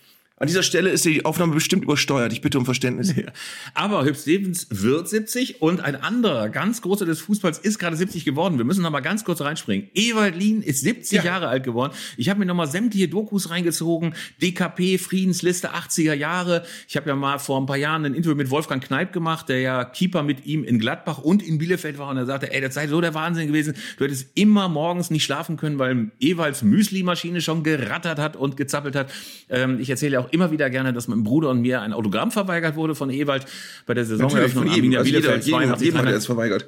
[0.43, 2.33] An dieser Stelle ist die Aufnahme bestimmt übersteuert.
[2.33, 3.15] Ich bitte um Verständnis.
[3.15, 3.31] Ja.
[3.75, 8.25] Aber Hüb Stevens wird 70 und ein anderer ganz großer des Fußballs ist gerade 70
[8.25, 8.57] geworden.
[8.57, 9.87] Wir müssen noch mal ganz kurz reinspringen.
[9.93, 11.23] Ewald Lien ist 70 ja.
[11.23, 11.93] Jahre alt geworden.
[12.17, 14.15] Ich habe mir noch mal sämtliche Dokus reingezogen.
[14.41, 16.65] DKP, Friedensliste 80er Jahre.
[16.89, 19.61] Ich habe ja mal vor ein paar Jahren ein Interview mit Wolfgang Kneip gemacht, der
[19.61, 22.09] ja Keeper mit ihm in Gladbach und in Bielefeld war.
[22.09, 23.75] Und er sagte, ey, das sei so der Wahnsinn gewesen.
[23.97, 28.97] Du hättest immer morgens nicht schlafen können, weil Ewalds Müsli-Maschine schon gerattert hat und gezappelt
[28.97, 29.09] hat.
[29.49, 32.75] Ähm, ich erzähle auch immer wieder gerne, dass meinem Bruder und mir ein Autogramm verweigert
[32.75, 33.45] wurde von Ewald
[33.85, 35.45] bei der Saisoneröffnung Arminia also Bielefeld.
[35.45, 36.65] Jeder, jedem, jedem hat er es verweigert.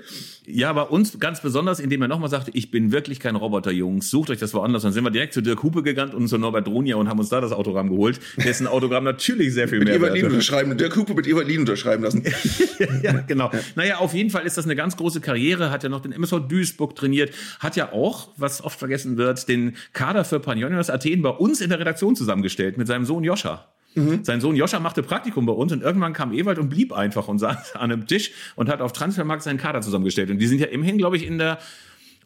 [0.47, 4.11] Ja, bei uns ganz besonders, indem er nochmal sagte, ich bin wirklich kein Roboter, Jungs,
[4.11, 4.83] sucht euch das woanders.
[4.83, 7.29] Dann sind wir direkt zu Dirk Hupe gegangen und zu Norbert Dronia und haben uns
[7.29, 8.19] da das Autogramm geholt.
[8.37, 12.23] Dessen Autogramm natürlich sehr viel mit mehr Evalin unterschreiben, Dirk Hupe mit Evalin unterschreiben lassen.
[13.01, 13.49] ja, genau.
[13.51, 13.59] Ja.
[13.75, 16.47] Naja, auf jeden Fall ist das eine ganz große Karriere, hat ja noch den MSV
[16.47, 21.29] Duisburg trainiert, hat ja auch, was oft vergessen wird, den Kader für Panionios Athen bei
[21.29, 23.65] uns in der Redaktion zusammengestellt mit seinem Sohn Joscha.
[23.95, 24.25] Mhm.
[24.25, 27.39] Sein Sohn Joscha machte Praktikum bei uns und irgendwann kam Ewald und blieb einfach und
[27.39, 30.29] saß an einem Tisch und hat auf Transfermarkt seinen Kader zusammengestellt.
[30.29, 31.59] Und die sind ja immerhin, glaube ich, in der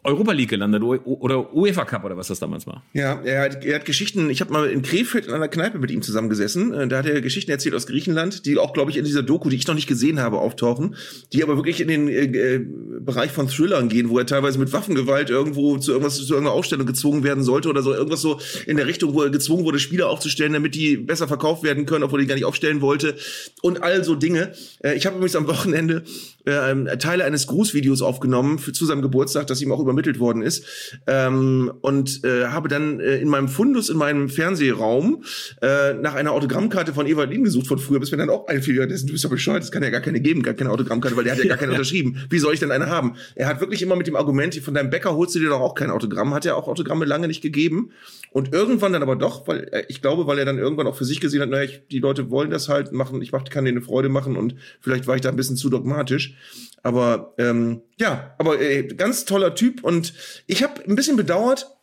[0.03, 2.83] Europa League gelandet oder UEFA Cup oder was das damals war.
[2.93, 5.91] Ja, er hat, er hat Geschichten, ich habe mal in Krefeld in einer Kneipe mit
[5.91, 9.03] ihm zusammengesessen, äh, da hat er Geschichten erzählt aus Griechenland, die auch, glaube ich, in
[9.03, 10.95] dieser Doku, die ich noch nicht gesehen habe, auftauchen,
[11.33, 12.65] die aber wirklich in den äh, äh,
[13.01, 16.87] Bereich von Thrillern gehen, wo er teilweise mit Waffengewalt irgendwo zu irgendwas zu irgendeiner Ausstellung
[16.87, 20.07] gezwungen werden sollte oder so irgendwas so in der Richtung, wo er gezwungen wurde, Spieler
[20.07, 23.15] aufzustellen, damit die besser verkauft werden können, obwohl er die gar nicht aufstellen wollte
[23.61, 24.53] und all so Dinge.
[24.81, 26.03] Äh, ich habe übrigens am Wochenende
[26.45, 30.41] äh, Teile eines Grußvideos aufgenommen für, zu seinem Geburtstag, das ihm auch über übermittelt worden
[30.41, 30.65] ist.
[31.07, 35.23] Ähm, und äh, habe dann äh, in meinem Fundus, in meinem Fernsehraum
[35.61, 38.75] äh, nach einer Autogrammkarte von Ewald Lien gesucht von früher, bis mir dann auch einfiel,
[38.75, 41.17] ja, das, du bist ja bescheuert, das kann ja gar keine geben, gar keine Autogrammkarte,
[41.17, 42.17] weil der hat ja gar keine unterschrieben.
[42.29, 43.15] Wie soll ich denn eine haben?
[43.35, 45.75] Er hat wirklich immer mit dem Argument, von deinem Bäcker holst du dir doch auch
[45.75, 47.91] kein Autogramm, hat ja auch Autogramme lange nicht gegeben.
[48.31, 51.05] Und irgendwann dann aber doch, weil äh, ich glaube, weil er dann irgendwann auch für
[51.05, 53.77] sich gesehen hat, naja, ich, die Leute wollen das halt machen, ich mach, kann denen
[53.77, 56.35] eine Freude machen und vielleicht war ich da ein bisschen zu dogmatisch.
[56.83, 60.13] Aber ähm, ja, aber äh, ganz toller Typ und
[60.47, 61.78] ich habe ein bisschen bedauert,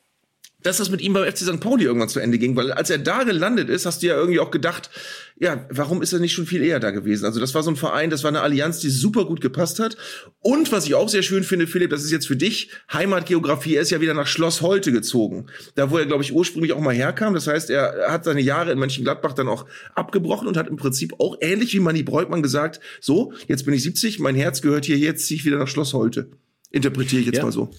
[0.66, 1.60] dass das mit ihm beim FC St.
[1.60, 4.40] Pauli irgendwann zu Ende ging, weil als er da gelandet ist, hast du ja irgendwie
[4.40, 4.90] auch gedacht,
[5.38, 7.24] ja, warum ist er nicht schon viel eher da gewesen?
[7.24, 9.96] Also das war so ein Verein, das war eine Allianz, die super gut gepasst hat.
[10.40, 13.82] Und was ich auch sehr schön finde, Philipp, das ist jetzt für dich Heimatgeografie, er
[13.82, 15.46] ist ja wieder nach Schloss Holte gezogen.
[15.76, 17.34] Da, wo er, glaube ich, ursprünglich auch mal herkam.
[17.34, 21.14] Das heißt, er hat seine Jahre in Mönchengladbach dann auch abgebrochen und hat im Prinzip
[21.20, 24.98] auch ähnlich wie Manny Breukmann gesagt, so, jetzt bin ich 70, mein Herz gehört hier,
[24.98, 26.30] jetzt ziehe ich wieder nach Schloss Holte.
[26.70, 27.44] Interpretiere ich jetzt Ja.
[27.44, 27.70] mal so.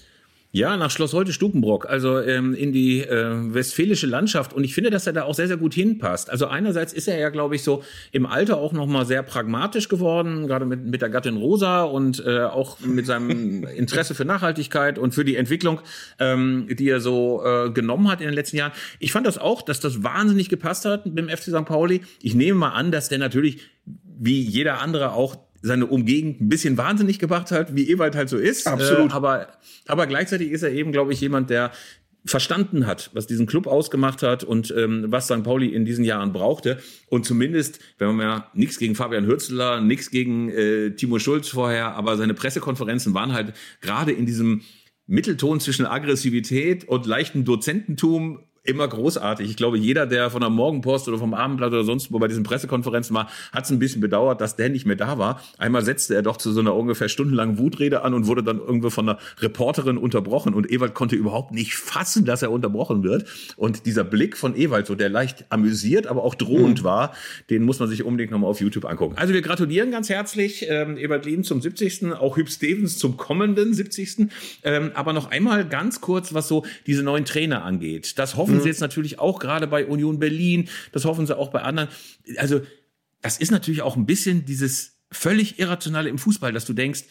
[0.50, 4.54] Ja, nach Schloss Holte Stukenbrock, also ähm, in die äh, westfälische Landschaft.
[4.54, 6.30] Und ich finde, dass er da auch sehr, sehr gut hinpasst.
[6.30, 7.82] Also einerseits ist er ja, glaube ich, so
[8.12, 12.24] im Alter auch noch mal sehr pragmatisch geworden, gerade mit, mit der Gattin Rosa und
[12.24, 15.82] äh, auch mit seinem Interesse für Nachhaltigkeit und für die Entwicklung,
[16.18, 18.72] ähm, die er so äh, genommen hat in den letzten Jahren.
[19.00, 21.66] Ich fand das auch, dass das wahnsinnig gepasst hat mit dem FC St.
[21.66, 22.00] Pauli.
[22.22, 23.68] Ich nehme mal an, dass der natürlich
[24.18, 28.36] wie jeder andere auch seine Umgegend ein bisschen wahnsinnig gemacht hat, wie Ewald halt so
[28.36, 28.66] ist.
[28.66, 29.10] Absolut.
[29.10, 29.48] Äh, aber,
[29.86, 31.72] aber gleichzeitig ist er eben, glaube ich, jemand, der
[32.24, 35.42] verstanden hat, was diesen Club ausgemacht hat und ähm, was St.
[35.42, 36.78] Pauli in diesen Jahren brauchte.
[37.08, 41.94] Und zumindest, wenn man ja nichts gegen Fabian Hürzler, nichts gegen äh, Timo Schulz vorher,
[41.94, 44.62] aber seine Pressekonferenzen waren halt gerade in diesem
[45.06, 49.48] Mittelton zwischen Aggressivität und leichtem Dozententum immer großartig.
[49.48, 52.44] Ich glaube, jeder, der von der Morgenpost oder vom Abendblatt oder sonst wo bei diesen
[52.44, 55.40] Pressekonferenzen war, hat es ein bisschen bedauert, dass der nicht mehr da war.
[55.56, 58.90] Einmal setzte er doch zu so einer ungefähr stundenlangen Wutrede an und wurde dann irgendwo
[58.90, 63.24] von einer Reporterin unterbrochen und Ewald konnte überhaupt nicht fassen, dass er unterbrochen wird.
[63.56, 67.14] Und dieser Blick von Ewald, so der leicht amüsiert, aber auch drohend war,
[67.48, 69.16] den muss man sich unbedingt nochmal auf YouTube angucken.
[69.16, 72.12] Also wir gratulieren ganz herzlich ähm, Ewald Lien zum 70.
[72.12, 74.28] Auch Hüb Stevens zum kommenden 70.
[74.62, 78.18] Ähm, aber noch einmal ganz kurz, was so diese neuen Trainer angeht.
[78.18, 80.68] Das hoffen sie jetzt natürlich auch gerade bei Union Berlin.
[80.92, 81.88] Das hoffen sie auch bei anderen.
[82.36, 82.60] Also
[83.22, 87.04] das ist natürlich auch ein bisschen dieses völlig Irrationale im Fußball, dass du denkst,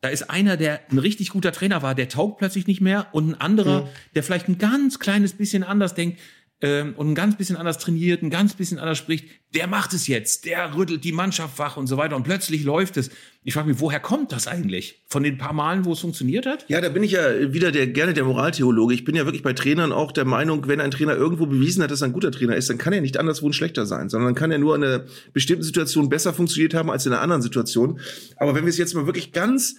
[0.00, 3.30] da ist einer, der ein richtig guter Trainer war, der taugt plötzlich nicht mehr und
[3.30, 6.20] ein anderer, der vielleicht ein ganz kleines bisschen anders denkt
[6.60, 10.08] ähm, und ein ganz bisschen anders trainiert, ein ganz bisschen anders spricht, der macht es
[10.08, 13.10] jetzt, der rüttelt die Mannschaft wach und so weiter und plötzlich läuft es.
[13.44, 15.02] Ich frage mich, woher kommt das eigentlich?
[15.06, 16.66] Von den paar Malen, wo es funktioniert hat?
[16.68, 18.92] Ja, da bin ich ja wieder der, gerne der Moraltheologe.
[18.92, 21.90] Ich bin ja wirklich bei Trainern auch der Meinung, wenn ein Trainer irgendwo bewiesen hat,
[21.90, 24.34] dass er ein guter Trainer ist, dann kann er nicht anderswo ein schlechter sein, sondern
[24.34, 28.00] kann er nur in einer bestimmten Situation besser funktioniert haben als in einer anderen Situation.
[28.36, 29.76] Aber wenn wir es jetzt mal wirklich ganz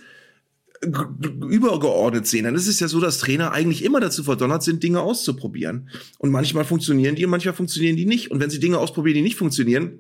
[0.82, 5.02] übergeordnet sehen, dann ist es ja so, dass Trainer eigentlich immer dazu verdonnert sind, Dinge
[5.02, 5.90] auszuprobieren.
[6.18, 8.32] Und manchmal funktionieren die und manchmal funktionieren die nicht.
[8.32, 10.00] Und wenn sie Dinge ausprobieren, die nicht funktionieren,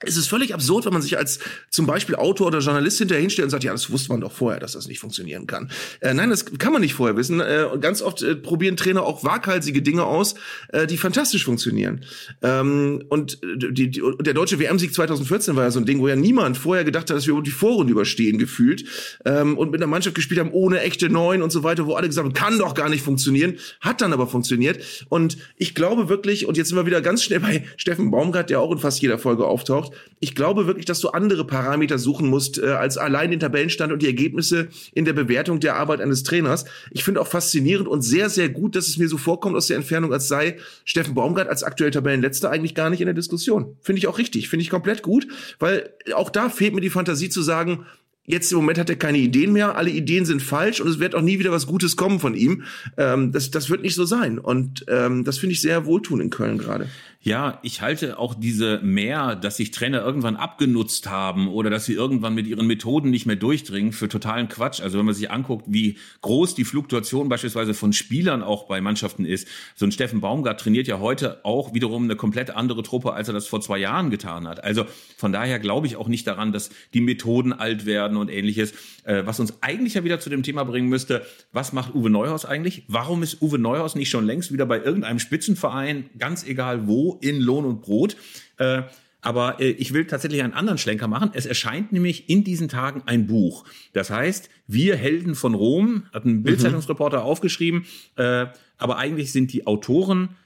[0.00, 1.38] es ist völlig absurd, wenn man sich als
[1.70, 4.60] zum Beispiel Autor oder Journalist hinterher hinstellt und sagt, ja, das wusste man doch vorher,
[4.60, 5.70] dass das nicht funktionieren kann.
[6.00, 7.40] Äh, nein, das kann man nicht vorher wissen.
[7.40, 10.34] Äh, ganz oft äh, probieren Trainer auch waghalsige Dinge aus,
[10.68, 12.04] äh, die fantastisch funktionieren.
[12.42, 16.08] Ähm, und äh, die, die, der deutsche WM-Sieg 2014 war ja so ein Ding, wo
[16.08, 18.84] ja niemand vorher gedacht hat, dass wir die Vorrunde überstehen gefühlt
[19.24, 22.08] ähm, und mit einer Mannschaft gespielt haben ohne echte Neun und so weiter, wo alle
[22.08, 25.06] gesagt haben, kann doch gar nicht funktionieren, hat dann aber funktioniert.
[25.08, 28.60] Und ich glaube wirklich, und jetzt sind wir wieder ganz schnell bei Steffen Baumgart, der
[28.60, 29.85] auch in fast jeder Folge auftaucht,
[30.20, 34.02] ich glaube wirklich, dass du andere Parameter suchen musst, äh, als allein den Tabellenstand und
[34.02, 36.64] die Ergebnisse in der Bewertung der Arbeit eines Trainers.
[36.90, 39.76] Ich finde auch faszinierend und sehr, sehr gut, dass es mir so vorkommt aus der
[39.76, 43.76] Entfernung, als sei Steffen Baumgart als aktuell Tabellenletzter eigentlich gar nicht in der Diskussion.
[43.82, 45.26] Finde ich auch richtig, finde ich komplett gut,
[45.58, 47.86] weil auch da fehlt mir die Fantasie zu sagen,
[48.26, 51.14] Jetzt im Moment hat er keine Ideen mehr, alle Ideen sind falsch und es wird
[51.14, 52.64] auch nie wieder was Gutes kommen von ihm.
[52.96, 54.38] Ähm, das, das wird nicht so sein.
[54.38, 56.88] Und ähm, das finde ich sehr wohltun in Köln gerade.
[57.26, 61.94] Ja, ich halte auch diese mehr, dass sich Trainer irgendwann abgenutzt haben oder dass sie
[61.94, 64.80] irgendwann mit ihren Methoden nicht mehr durchdringen, für totalen Quatsch.
[64.80, 69.24] Also wenn man sich anguckt, wie groß die Fluktuation beispielsweise von Spielern auch bei Mannschaften
[69.24, 69.48] ist.
[69.74, 73.34] So ein Steffen Baumgart trainiert ja heute auch wiederum eine komplett andere Truppe, als er
[73.34, 74.62] das vor zwei Jahren getan hat.
[74.62, 74.84] Also
[75.16, 78.72] von daher glaube ich auch nicht daran, dass die Methoden alt werden und ähnliches.
[79.02, 82.44] Äh, was uns eigentlich ja wieder zu dem Thema bringen müsste, was macht Uwe Neuhaus
[82.44, 82.84] eigentlich?
[82.86, 87.40] Warum ist Uwe Neuhaus nicht schon längst wieder bei irgendeinem Spitzenverein, ganz egal wo, in
[87.40, 88.16] Lohn und Brot?
[88.58, 88.82] Äh,
[89.20, 91.30] aber äh, ich will tatsächlich einen anderen Schlenker machen.
[91.32, 93.64] Es erscheint nämlich in diesen Tagen ein Buch.
[93.92, 98.46] Das heißt, wir Helden von Rom, hat ein Bildzeitungsreporter aufgeschrieben, äh,
[98.78, 100.36] aber eigentlich sind die Autoren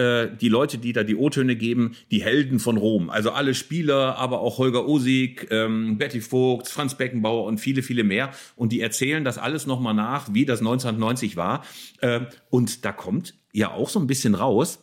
[0.00, 3.10] äh, die Leute, die da die O-Töne geben, die Helden von Rom.
[3.10, 8.04] Also alle Spieler, aber auch Holger Osig, ähm, Betty Vogt, Franz Beckenbauer und viele, viele
[8.04, 8.30] mehr.
[8.56, 11.64] Und die erzählen das alles nochmal nach, wie das 1990 war.
[12.00, 14.82] Äh, und da kommt ja auch so ein bisschen raus,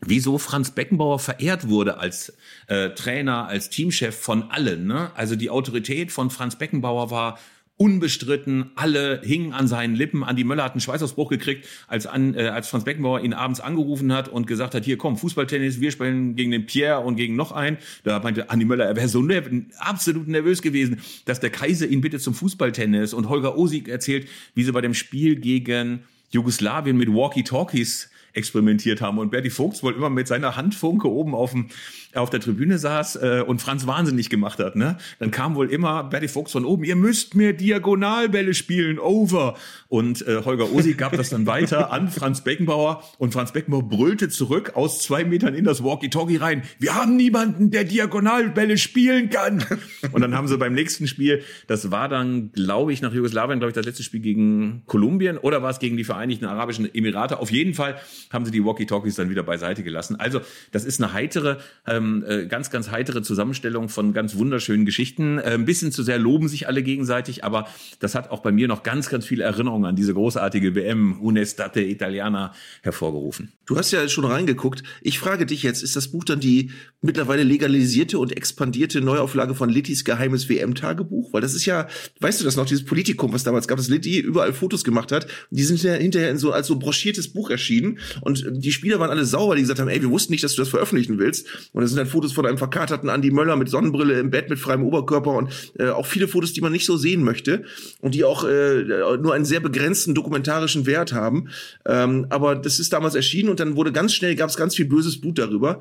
[0.00, 2.32] wieso Franz Beckenbauer verehrt wurde als
[2.66, 4.86] äh, Trainer, als Teamchef von allen.
[4.86, 5.10] Ne?
[5.14, 7.38] Also die Autorität von Franz Beckenbauer war
[7.80, 10.22] unbestritten, alle hingen an seinen Lippen.
[10.22, 14.12] Andi Möller hat einen Schweißausbruch gekriegt, als, an, äh, als Franz Beckenbauer ihn abends angerufen
[14.12, 17.52] hat und gesagt hat, hier komm, Fußballtennis, wir spielen gegen den Pierre und gegen noch
[17.52, 17.78] einen.
[18.04, 22.02] Da meinte Andi Möller, er wäre so nerv absolut nervös gewesen, dass der Kaiser ihn
[22.02, 27.08] bitte zum Fußballtennis und Holger Osig erzählt, wie sie bei dem Spiel gegen Jugoslawien mit
[27.08, 29.18] Walkie-Talkies experimentiert haben.
[29.18, 31.68] Und Bertie Vogts wohl immer mit seiner Handfunke oben auf, dem,
[32.14, 34.76] auf der Tribüne saß äh, und Franz wahnsinnig gemacht hat.
[34.76, 34.98] Ne?
[35.18, 39.56] Dann kam wohl immer Bertie Vogts von oben, ihr müsst mir Diagonalbälle spielen, over.
[39.88, 44.28] Und äh, Holger Osi gab das dann weiter an Franz Beckenbauer und Franz Beckenbauer brüllte
[44.28, 46.62] zurück aus zwei Metern in das Walkie-Talkie rein.
[46.78, 49.64] Wir haben niemanden, der Diagonalbälle spielen kann.
[50.12, 53.70] Und dann haben sie beim nächsten Spiel, das war dann, glaube ich, nach Jugoslawien, glaube
[53.70, 57.38] ich, das letzte Spiel gegen Kolumbien oder war es gegen die Vereinigten Arabischen Emirate?
[57.38, 57.96] Auf jeden Fall
[58.30, 60.16] haben sie die Walkie-Talkies dann wieder beiseite gelassen.
[60.16, 60.40] Also
[60.72, 65.38] das ist eine heitere, ähm, äh, ganz, ganz heitere Zusammenstellung von ganz wunderschönen Geschichten.
[65.38, 67.68] Äh, ein bisschen zu sehr loben sich alle gegenseitig, aber
[68.00, 71.82] das hat auch bei mir noch ganz, ganz viele Erinnerungen an diese großartige WM Unestate
[71.82, 72.52] Italiana
[72.82, 73.52] hervorgerufen.
[73.70, 74.82] Du hast ja schon reingeguckt.
[75.00, 79.70] Ich frage dich jetzt, ist das Buch dann die mittlerweile legalisierte und expandierte Neuauflage von
[79.70, 81.32] Littys geheimes WM-Tagebuch?
[81.32, 81.86] Weil das ist ja,
[82.18, 85.28] weißt du das noch, dieses Politikum, was damals gab, dass Litti überall Fotos gemacht hat.
[85.50, 88.00] Die sind ja hinterher in so, als so broschiertes Buch erschienen.
[88.22, 90.62] Und die Spieler waren alle sauer, die gesagt haben, ey, wir wussten nicht, dass du
[90.62, 91.46] das veröffentlichen willst.
[91.70, 94.58] Und das sind dann Fotos von einem verkaterten Andy Möller mit Sonnenbrille im Bett mit
[94.58, 97.62] freiem Oberkörper und äh, auch viele Fotos, die man nicht so sehen möchte
[98.00, 98.82] und die auch äh,
[99.18, 101.50] nur einen sehr begrenzten dokumentarischen Wert haben.
[101.86, 104.86] Ähm, aber das ist damals erschienen und dann wurde ganz schnell, gab es ganz viel
[104.86, 105.80] böses Blut darüber.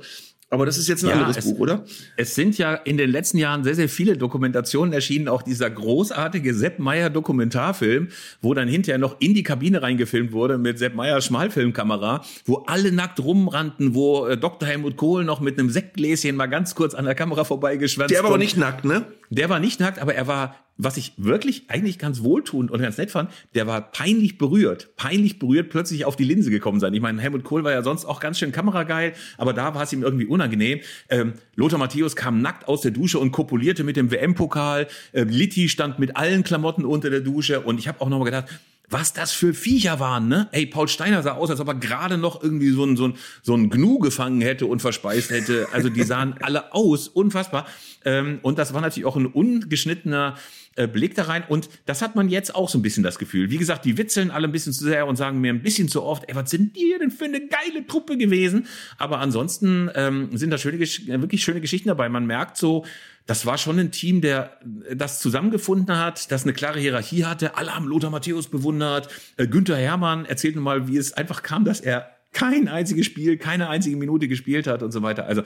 [0.52, 1.86] Aber das ist jetzt ein ja, anderes es, Buch, oder?
[2.18, 5.28] Es sind ja in den letzten Jahren sehr, sehr viele Dokumentationen erschienen.
[5.28, 8.08] Auch dieser großartige Sepp Meyer Dokumentarfilm,
[8.42, 12.92] wo dann hinterher noch in die Kabine reingefilmt wurde mit Sepp Meyer Schmalfilmkamera, wo alle
[12.92, 14.68] nackt rumrannten, wo äh, Dr.
[14.68, 18.12] Helmut Kohl noch mit einem Sektgläschen mal ganz kurz an der Kamera vorbeigeschwänzt.
[18.12, 19.06] Der war aber nicht nackt, ne?
[19.30, 22.98] Der war nicht nackt, aber er war was ich wirklich eigentlich ganz wohltuend und ganz
[22.98, 26.94] nett fand, der war peinlich berührt, peinlich berührt plötzlich auf die Linse gekommen sein.
[26.94, 29.92] Ich meine, Helmut Kohl war ja sonst auch ganz schön kamerageil, aber da war es
[29.92, 30.80] ihm irgendwie unangenehm.
[31.10, 34.88] Ähm, Lothar Matthäus kam nackt aus der Dusche und kopulierte mit dem WM-Pokal.
[35.14, 38.26] Ähm, Litti stand mit allen Klamotten unter der Dusche und ich habe auch noch mal
[38.26, 38.46] gedacht,
[38.90, 40.48] was das für Viecher waren, ne?
[40.52, 43.14] Ey, Paul Steiner sah aus, als ob er gerade noch irgendwie so ein, so ein,
[43.44, 45.68] so ein Gnu gefangen hätte und verspeist hätte.
[45.72, 47.68] Also die sahen alle aus, unfassbar.
[48.04, 50.36] Ähm, und das war natürlich auch ein ungeschnittener
[50.76, 51.44] äh, Blick da rein.
[51.48, 53.52] Und das hat man jetzt auch so ein bisschen das Gefühl.
[53.52, 56.02] Wie gesagt, die witzeln alle ein bisschen zu sehr und sagen mir ein bisschen zu
[56.02, 58.66] oft, ey, was sind die denn für eine geile Truppe gewesen?
[58.98, 62.10] Aber ansonsten ähm, sind da schöne, wirklich schöne Geschichten dabei.
[62.10, 62.86] Man merkt so,
[63.30, 64.58] das war schon ein Team, der
[64.90, 67.56] äh, das zusammengefunden hat, das eine klare Hierarchie hatte.
[67.56, 69.08] Alle haben Lothar Matthäus bewundert.
[69.38, 73.70] Äh, Günther Hermann erzählt mal, wie es einfach kam, dass er kein einziges Spiel, keine
[73.70, 75.28] einzige Minute gespielt hat und so weiter.
[75.28, 75.44] Also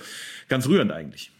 [0.47, 1.33] ganz rührend eigentlich.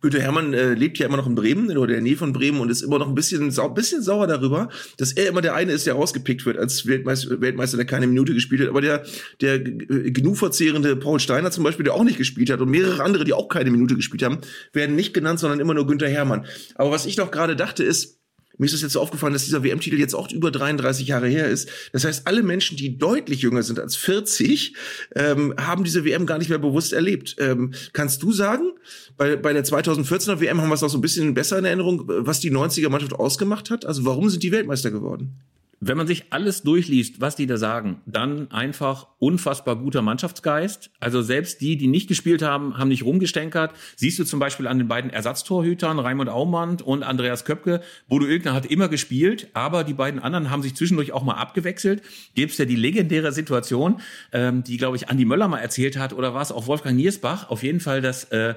[0.00, 2.60] Günther Hermann äh, lebt ja immer noch in Bremen oder in der Nähe von Bremen
[2.60, 5.72] und ist immer noch ein bisschen, sau bisschen sauer darüber, dass er immer der eine
[5.72, 8.68] ist, der rausgepickt wird als Weltmeister, Weltmeister der keine Minute gespielt hat.
[8.68, 9.04] Aber der,
[9.40, 13.24] der genug verzehrende Paul Steiner zum Beispiel, der auch nicht gespielt hat und mehrere andere,
[13.24, 14.38] die auch keine Minute gespielt haben,
[14.72, 16.46] werden nicht genannt, sondern immer nur Günther Hermann.
[16.74, 18.20] Aber was ich doch gerade dachte ist,
[18.58, 21.48] mir ist es jetzt so aufgefallen, dass dieser WM-Titel jetzt auch über 33 Jahre her
[21.48, 21.68] ist.
[21.92, 24.74] Das heißt, alle Menschen, die deutlich jünger sind als 40,
[25.16, 27.36] ähm, haben diese WM gar nicht mehr bewusst erlebt.
[27.38, 28.72] Ähm, kannst du sagen,
[29.16, 32.04] bei, bei der 2014er WM haben wir es noch so ein bisschen besser in Erinnerung,
[32.06, 33.84] was die 90er-Mannschaft ausgemacht hat?
[33.84, 35.40] Also warum sind die Weltmeister geworden?
[35.86, 40.90] Wenn man sich alles durchliest, was die da sagen, dann einfach unfassbar guter Mannschaftsgeist.
[40.98, 43.74] Also selbst die, die nicht gespielt haben, haben nicht rumgestänkert.
[43.94, 47.82] Siehst du zum Beispiel an den beiden Ersatztorhütern, Raimund Aumann und Andreas Köpke.
[48.08, 52.00] Bodo Ilgner hat immer gespielt, aber die beiden anderen haben sich zwischendurch auch mal abgewechselt.
[52.34, 54.00] Gibt's ja die legendäre Situation,
[54.32, 57.50] ähm, die, glaube ich, Andi Möller mal erzählt hat, oder war es auch Wolfgang Niersbach?
[57.50, 58.54] Auf jeden Fall, dass äh,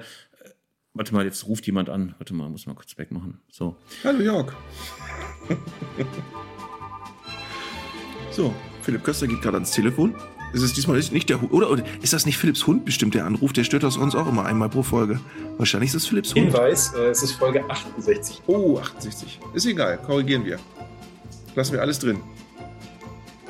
[0.94, 2.14] Warte mal, jetzt ruft jemand an.
[2.18, 3.38] Warte mal, muss mal kurz wegmachen.
[3.52, 3.76] So.
[4.02, 4.52] Hallo Jörg.
[8.38, 10.14] So, Philipp Köster geht gerade ans Telefon.
[10.52, 11.52] Ist es diesmal nicht der Hund?
[11.52, 13.56] Oder, oder, ist das nicht Philipps Hund bestimmt, der anruft?
[13.56, 15.18] Der stört das uns auch immer einmal pro Folge.
[15.56, 16.44] Wahrscheinlich ist es Philipps Hund.
[16.44, 18.42] Hinweis, äh, es ist Folge 68.
[18.46, 19.40] Oh, 68.
[19.54, 20.60] Ist egal, korrigieren wir.
[21.56, 22.20] Lassen wir alles drin.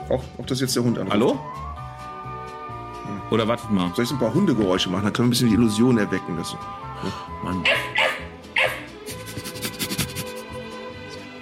[0.09, 1.13] Auch, auch das jetzt der Hund anruft.
[1.13, 1.33] Hallo?
[1.33, 3.21] Hm.
[3.31, 3.93] Oder wartet mal.
[3.95, 5.05] Soll ich so ein paar Hundegeräusche machen?
[5.05, 6.35] Dann können wir ein bisschen die Illusion erwecken.
[6.39, 7.63] Dass, oh, Mann.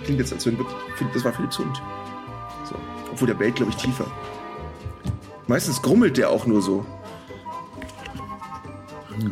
[0.02, 0.58] Klingt jetzt, als wenn
[1.14, 1.80] das war Philipps Hund.
[3.12, 4.06] Obwohl der bellt, glaube ich, tiefer.
[5.46, 6.84] Meistens grummelt der auch nur so.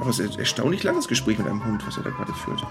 [0.00, 2.64] Aber es ist ein erstaunlich langes Gespräch mit einem Hund, was er da gerade führt.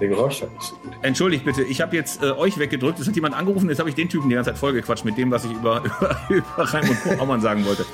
[0.00, 0.92] Der Geräusch hat nicht so gut.
[1.02, 2.98] Entschuldigt bitte, ich habe jetzt äh, euch weggedrückt.
[2.98, 5.30] Es hat jemand angerufen, jetzt habe ich den Typen die ganze Zeit vollgequatscht mit dem,
[5.30, 7.84] was ich über, über, über Raimund Aumann sagen wollte.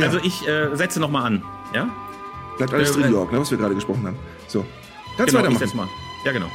[0.00, 1.42] Also ich äh, setze nochmal an.
[1.74, 1.88] Ja?
[2.58, 4.16] Bleibt alles Äh, drin, äh, Jörg, ne, was wir gerade gesprochen haben.
[4.46, 4.60] So.
[5.16, 5.58] Kannst Genau, ich weitermachen.
[5.58, 5.88] setz mal.
[6.24, 6.46] Ja, genau.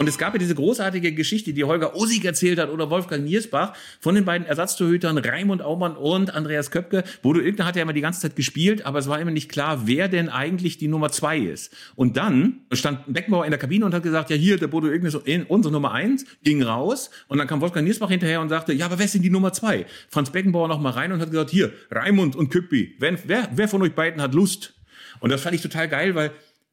[0.00, 3.74] Und es gab ja diese großartige Geschichte, die Holger Ussig erzählt hat oder Wolfgang Niersbach
[4.00, 7.04] von den beiden Ersatztorhütern Raimund Aumann und Andreas Köpke.
[7.20, 9.86] Bodo Ilgner hat ja immer die ganze Zeit gespielt, aber es war immer nicht klar,
[9.86, 11.76] wer denn eigentlich die Nummer zwei ist.
[11.96, 15.08] Und dann stand Beckenbauer in der Kabine und hat gesagt, ja hier, der Bodo Ilgner
[15.08, 18.86] ist unsere Nummer eins, ging raus und dann kam Wolfgang Niersbach hinterher und sagte, ja,
[18.86, 19.84] aber wer ist denn die Nummer zwei?
[20.08, 23.18] Franz Beckenbauer noch mal rein und hat gesagt, hier, Raimund und Köppi, wer,
[23.52, 24.72] wer von euch beiden hat Lust?
[25.18, 26.30] Und das fand ich total geil, weil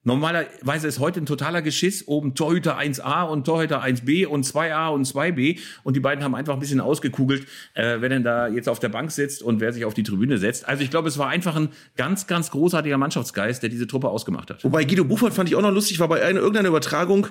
[0.08, 5.06] Normalerweise ist heute ein totaler Geschiss, oben Torhüter 1a und Torhüter 1b und 2a und
[5.06, 8.80] 2b und die beiden haben einfach ein bisschen ausgekugelt, äh, wer denn da jetzt auf
[8.80, 10.66] der Bank sitzt und wer sich auf die Tribüne setzt.
[10.66, 11.68] Also ich glaube, es war einfach ein
[11.98, 14.64] ganz, ganz großartiger Mannschaftsgeist, der diese Truppe ausgemacht hat.
[14.64, 17.28] Wobei Guido Buffert fand ich auch noch lustig, war bei einer, irgendeiner Übertragung,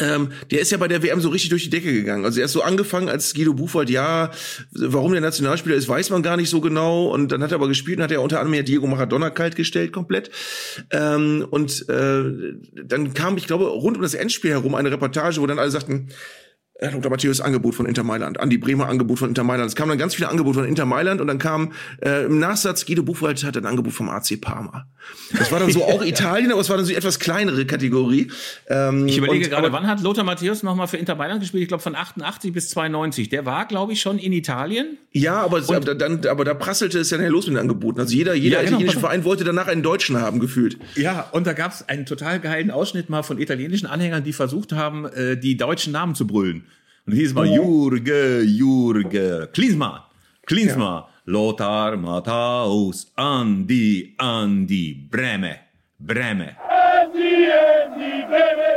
[0.00, 2.26] ähm, der ist ja bei der WM so richtig durch die Decke gegangen.
[2.26, 4.30] Also er ist so angefangen als Guido Buchwald, ja,
[4.72, 7.06] warum der Nationalspieler ist, weiß man gar nicht so genau.
[7.06, 9.56] Und dann hat er aber gespielt und hat er unter anderem ja Diego Maradona kalt
[9.56, 10.30] gestellt komplett.
[10.90, 12.22] Ähm, und äh,
[12.84, 16.08] dann kam, ich glaube, rund um das Endspiel herum eine Reportage, wo dann alle sagten,
[16.80, 17.10] Herr Dr.
[17.10, 19.68] Matthäus Angebot von Inter Mailand, Andi Bremer Angebot von Inter Mailand.
[19.68, 22.86] Es kamen dann ganz viele Angebote von Inter Mailand und dann kam äh, im Nachsatz
[22.86, 24.86] Guido Buchwald hat ein Angebot vom AC Parma.
[25.36, 28.30] Das war dann so auch Italien, aber es war dann so die etwas kleinere Kategorie.
[28.68, 31.62] Ähm, Ich überlege und- gerade, aber- wann hat Lothar Matthäus nochmal für Inter Mailand gespielt?
[31.62, 33.28] Ich glaube von 88 bis 92.
[33.28, 34.98] Der war, glaube ich, schon in Italien.
[35.10, 37.98] Ja, aber, es- aber, dann, aber da prasselte es ja los mit den Angeboten.
[37.98, 39.00] Also jeder, jeder Ja, genau, italienische.
[39.00, 40.78] Verein wollte danach einen Deutschen haben, gefühlt.
[40.94, 44.70] Ja, und da gab es einen total geilen Ausschnitt mal von italienischen Anhängern, die versucht
[44.72, 46.66] haben, äh, die deutschen Namen zu brüllen.
[47.08, 50.04] Klizma, Jurge, Jurge, klizma,
[50.46, 51.08] klizma, ja.
[51.24, 55.58] Lothar, Mataus, Andi, Andi, breme,
[55.96, 56.56] breme.
[56.68, 58.67] Andi, Andi, breme.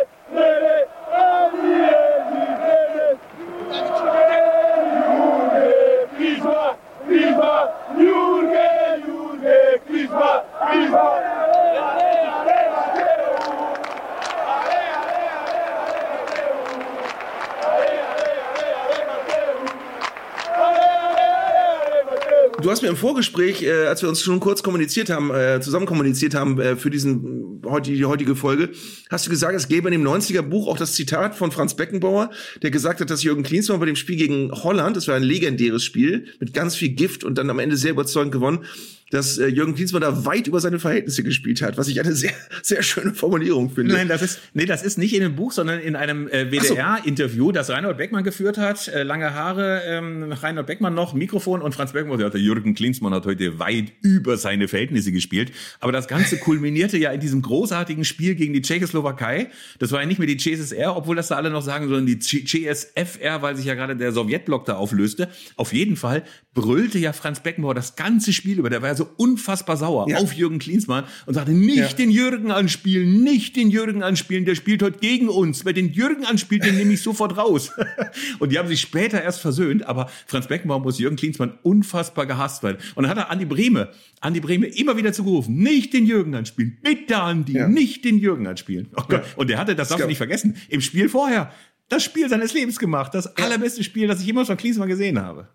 [22.61, 25.85] Du hast mir im Vorgespräch, äh, als wir uns schon kurz kommuniziert haben, äh, zusammen
[25.85, 28.69] kommuniziert haben äh, für diesen heute, die heutige Folge,
[29.09, 32.29] hast du gesagt, es gäbe in dem 90er Buch auch das Zitat von Franz Beckenbauer,
[32.61, 35.83] der gesagt hat, dass Jürgen Klinsmann bei dem Spiel gegen Holland, das war ein legendäres
[35.83, 38.65] Spiel mit ganz viel Gift und dann am Ende sehr überzeugend gewonnen,
[39.11, 42.31] dass äh, Jürgen Klinsmann da weit über seine Verhältnisse gespielt hat, was ich eine sehr
[42.63, 43.93] sehr schöne Formulierung finde.
[43.93, 46.73] Nein, das ist, nee, das ist nicht in dem Buch, sondern in einem äh, so.
[46.73, 48.87] WDR-Interview, das Reinhold Beckmann geführt hat.
[48.87, 53.25] Äh, lange Haare, ähm, Reinhold Beckmann noch, Mikrofon und Franz Beckenbauer sagte, Jürgen Klinsmann hat
[53.25, 55.51] heute weit über seine Verhältnisse gespielt.
[55.79, 59.49] Aber das Ganze kulminierte ja in diesem großartigen Spiel gegen die Tschechoslowakei.
[59.79, 62.19] Das war ja nicht mehr die CSSR, obwohl das da alle noch sagen, sondern die
[62.19, 65.29] CSFR, weil sich ja gerade der Sowjetblock da auflöste.
[65.55, 68.69] Auf jeden Fall brüllte ja Franz Beckenbauer das ganze Spiel über.
[68.69, 70.17] Der war ja so unfassbar sauer Ja.
[70.17, 71.87] auf Jürgen Klinsmann und sagte, nicht Ja.
[71.93, 75.65] den Jürgen anspielen, nicht den Jürgen anspielen, der spielt heute gegen uns.
[75.65, 77.71] Wer den Jürgen anspielt, den nehme ich sofort raus.
[78.39, 82.63] und die haben sich später erst versöhnt, aber Franz Beckenbauer muss Jürgen Klinsmann unfassbar gehasst
[82.63, 82.77] werden.
[82.95, 86.77] Und dann hat er Andi Brehme, Andi Brehme immer wieder zugerufen, nicht den Jürgen anspielen,
[86.81, 87.67] bitte Andi, Ja.
[87.67, 88.89] nicht den Jürgen anspielen.
[88.95, 89.01] Oh.
[89.35, 91.51] Und der hatte, das du gab- nicht vergessen, im Spiel vorher
[91.89, 93.13] das Spiel seines Lebens gemacht.
[93.13, 95.49] Das allerbeste Spiel, das ich jemals von Klinsmann gesehen habe.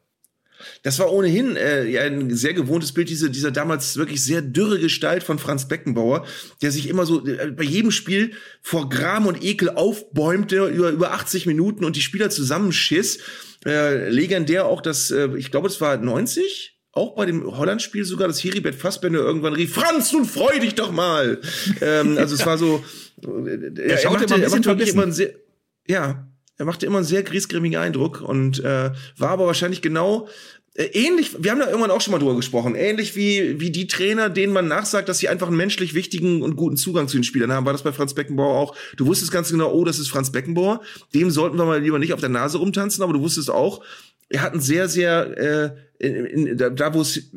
[0.83, 4.79] Das war ohnehin äh, ja, ein sehr gewohntes Bild, diese, dieser damals wirklich sehr dürre
[4.79, 6.25] Gestalt von Franz Beckenbauer,
[6.63, 11.13] der sich immer so äh, bei jedem Spiel vor Gram und Ekel aufbäumte über, über
[11.13, 13.19] 80 Minuten und die Spieler zusammenschiss.
[13.65, 18.27] Äh, legendär auch das, äh, ich glaube, es war 90, auch bei dem Holland-Spiel sogar,
[18.27, 21.41] dass Heribert Fassbender irgendwann rief, Franz, nun freu dich doch mal.
[21.81, 22.83] ähm, also es war so,
[23.23, 25.35] äh, er, schaute machte, er machte wirklich immer ein sehr,
[25.87, 26.27] ja,
[26.59, 30.29] er machte immer einen sehr griesgrämigen Eindruck und äh, war aber wahrscheinlich genau
[30.77, 34.29] ähnlich, wir haben da irgendwann auch schon mal drüber gesprochen, ähnlich wie, wie die Trainer,
[34.29, 37.53] denen man nachsagt, dass sie einfach einen menschlich wichtigen und guten Zugang zu den Spielern
[37.53, 38.77] haben, war das bei Franz Beckenbauer auch.
[38.97, 40.83] Du wusstest ganz genau, oh, das ist Franz Beckenbauer,
[41.15, 43.83] dem sollten wir mal lieber nicht auf der Nase rumtanzen, aber du wusstest auch,
[44.29, 47.31] er hat einen sehr, sehr, äh, in, in, da, da wo es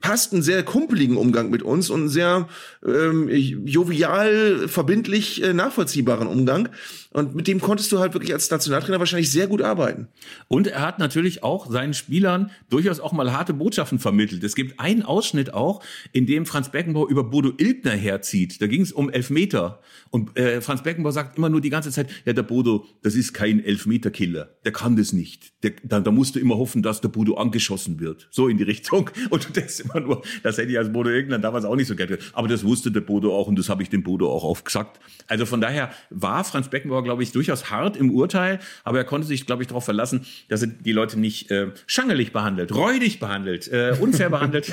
[0.00, 2.48] passt, einen sehr kumpeligen Umgang mit uns und einen sehr
[2.86, 6.68] ähm, jovial, verbindlich äh, nachvollziehbaren Umgang.
[7.12, 10.08] Und mit dem konntest du halt wirklich als Nationaltrainer wahrscheinlich sehr gut arbeiten.
[10.48, 14.44] Und er hat natürlich auch seinen Spielern durchaus auch mal harte Botschaften vermittelt.
[14.44, 18.60] Es gibt einen Ausschnitt auch, in dem Franz Beckenbauer über Bodo Ilgner herzieht.
[18.60, 19.80] Da ging es um Elfmeter.
[20.10, 23.32] Und äh, Franz Beckenbauer sagt immer nur die ganze Zeit, ja, der Bodo, das ist
[23.32, 24.50] kein Elfmeterkiller.
[24.64, 25.52] Der kann das nicht.
[25.62, 28.05] Der, da, da musst du immer hoffen, dass der Bodo angeschossen wird.
[28.06, 28.28] Wird.
[28.30, 29.10] So in die Richtung.
[29.30, 31.96] Und du denkst immer nur, das hätte ich als Bodo Irgendwann damals auch nicht so
[31.96, 32.18] gerne.
[32.32, 35.00] Aber das wusste der Bodo auch und das habe ich dem Bodo auch oft gesagt.
[35.26, 39.26] Also von daher war Franz Beckenbauer, glaube ich, durchaus hart im Urteil, aber er konnte
[39.26, 43.68] sich, glaube ich, darauf verlassen, dass er die Leute nicht äh, schangelig behandelt, räudig behandelt,
[43.68, 44.72] äh, unfair behandelt.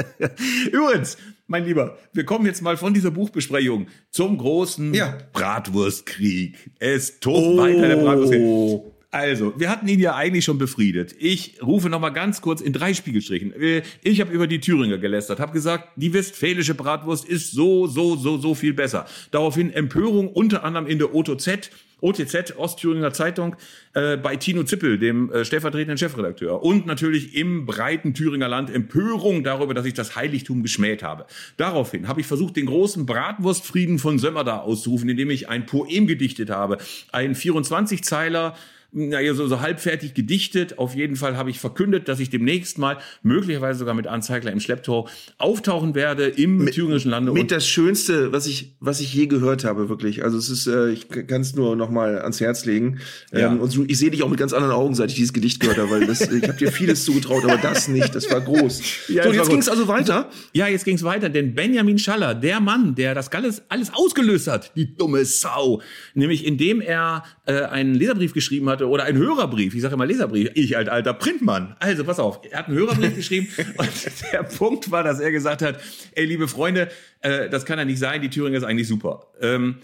[0.72, 5.18] Übrigens, mein Lieber, wir kommen jetzt mal von dieser Buchbesprechung zum großen Ja.
[5.32, 6.70] Bratwurstkrieg.
[6.78, 8.89] Es tobt weiter der Bratwurstkrieg.
[9.12, 11.16] Also, wir hatten ihn ja eigentlich schon befriedet.
[11.18, 13.52] Ich rufe noch mal ganz kurz in drei Spiegelstrichen.
[13.60, 18.14] Äh, Ich habe über die Thüringer gelästert, habe gesagt, die westfälische Bratwurst ist so, so,
[18.14, 19.06] so, so viel besser.
[19.32, 23.56] Daraufhin Empörung unter anderem in der OTZ, OTZ, Ostthüringer Zeitung,
[23.94, 26.62] äh, bei Tino Zippel, dem äh, stellvertretenden Chefredakteur.
[26.62, 31.26] Und natürlich im breiten Thüringer Land Empörung darüber, dass ich das Heiligtum geschmäht habe.
[31.56, 36.48] Daraufhin habe ich versucht, den großen Bratwurstfrieden von Sömmerda auszurufen, indem ich ein Poem gedichtet
[36.48, 36.78] habe.
[37.10, 38.54] Ein 24-Zeiler,
[38.92, 40.78] naja, so, so halbfertig gedichtet.
[40.78, 44.60] Auf jeden Fall habe ich verkündet, dass ich demnächst mal, möglicherweise sogar mit Anzeigler im
[44.60, 47.32] Schlepptau, auftauchen werde im thüringischen Lande.
[47.32, 50.24] Mit das Schönste, was ich, was ich je gehört habe, wirklich.
[50.24, 52.98] Also es ist, äh, ich kann es nur noch mal ans Herz legen.
[53.32, 53.52] Ja.
[53.52, 55.60] Ähm, und so, ich sehe dich auch mit ganz anderen Augen, seit ich dieses Gedicht
[55.60, 58.14] gehört habe, weil das, ich habe dir vieles zugetraut, aber das nicht.
[58.14, 58.82] Das war groß.
[59.10, 60.30] Ja, so, jetzt ging es also weiter.
[60.52, 64.76] Ja, jetzt ging's weiter, denn Benjamin Schaller, der Mann, der das alles, alles ausgelöst hat,
[64.76, 65.80] die dumme Sau,
[66.14, 70.50] nämlich indem er äh, einen Leserbrief geschrieben hatte oder einen Hörerbrief, ich sage immer Leserbrief,
[70.54, 71.76] ich als alter Printmann.
[71.78, 73.88] Also pass auf, er hat einen Hörerbrief geschrieben und
[74.32, 75.80] der Punkt war, dass er gesagt hat,
[76.12, 76.88] ey liebe Freunde,
[77.20, 79.26] äh, das kann ja nicht sein, die Thüringer ist eigentlich super.
[79.40, 79.76] Ähm,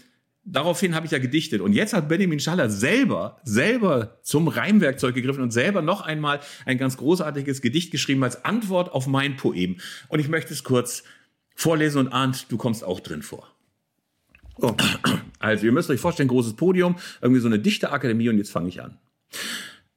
[0.49, 1.59] Daraufhin habe ich ja gedichtet.
[1.59, 6.77] Und jetzt hat Benjamin Schaller selber, selber zum Reimwerkzeug gegriffen und selber noch einmal ein
[6.77, 9.75] ganz großartiges Gedicht geschrieben als Antwort auf mein Poem.
[10.07, 11.03] Und ich möchte es kurz
[11.53, 13.56] vorlesen und ahnt, du kommst auch drin vor.
[14.59, 14.75] Oh.
[15.39, 18.81] Also, ihr müsst euch vorstellen, großes Podium, irgendwie so eine Dichterakademie und jetzt fange ich
[18.81, 18.97] an.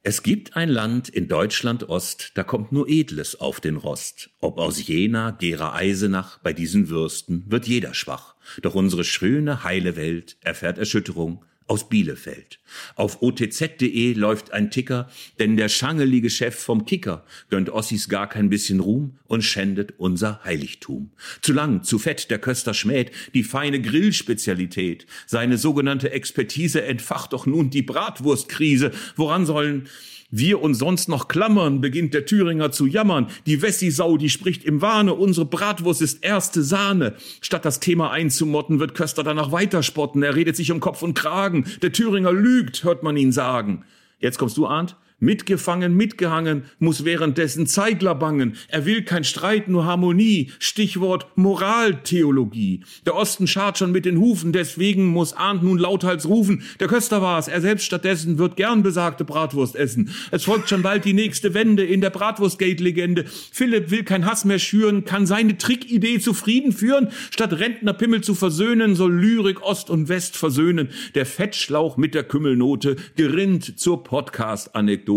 [0.03, 4.31] Es gibt ein Land in Deutschland Ost, da kommt nur Edles auf den Rost.
[4.39, 8.35] Ob aus Jena, Gera, Eisenach, bei diesen Würsten wird jeder schwach.
[8.63, 12.59] Doch unsere schöne, heile Welt erfährt Erschütterung aus Bielefeld.
[12.95, 15.09] Auf otz.de läuft ein Ticker,
[15.39, 20.43] denn der schangelige Chef vom Kicker gönnt Ossis gar kein bisschen Ruhm und schändet unser
[20.43, 21.11] Heiligtum.
[21.41, 25.05] Zu lang, zu fett, der Köster schmäht die feine Grillspezialität.
[25.27, 28.91] Seine sogenannte Expertise entfacht doch nun die Bratwurstkrise.
[29.15, 29.87] Woran sollen
[30.31, 33.27] wir uns sonst noch klammern, beginnt der Thüringer zu jammern.
[33.45, 37.15] Die Wessi-Sau, die spricht im Wahne, unsere Bratwurst ist erste Sahne.
[37.41, 40.23] Statt das Thema einzumotten, wird Köster danach weiterspotten.
[40.23, 41.65] Er redet sich um Kopf und Kragen.
[41.81, 43.83] Der Thüringer lügt, hört man ihn sagen.
[44.19, 44.95] Jetzt kommst du, Arndt.
[45.23, 48.55] Mitgefangen, mitgehangen, muss währenddessen Zeigler bangen.
[48.69, 50.49] Er will kein Streit, nur Harmonie.
[50.57, 52.83] Stichwort Moraltheologie.
[53.05, 56.63] Der Osten schart schon mit den Hufen, deswegen muss Arndt nun lauthals rufen.
[56.79, 60.09] Der Köster war's, er selbst stattdessen wird gern besagte Bratwurst essen.
[60.31, 63.25] Es folgt schon bald die nächste Wende in der Bratwurstgate-Legende.
[63.51, 67.09] Philipp will kein Hass mehr schüren, kann seine Trickidee zu Frieden führen.
[67.29, 70.89] Statt Rentnerpimmel zu versöhnen, soll Lyrik Ost und West versöhnen.
[71.13, 75.10] Der Fettschlauch mit der Kümmelnote gerinnt zur Podcast-Anekdote.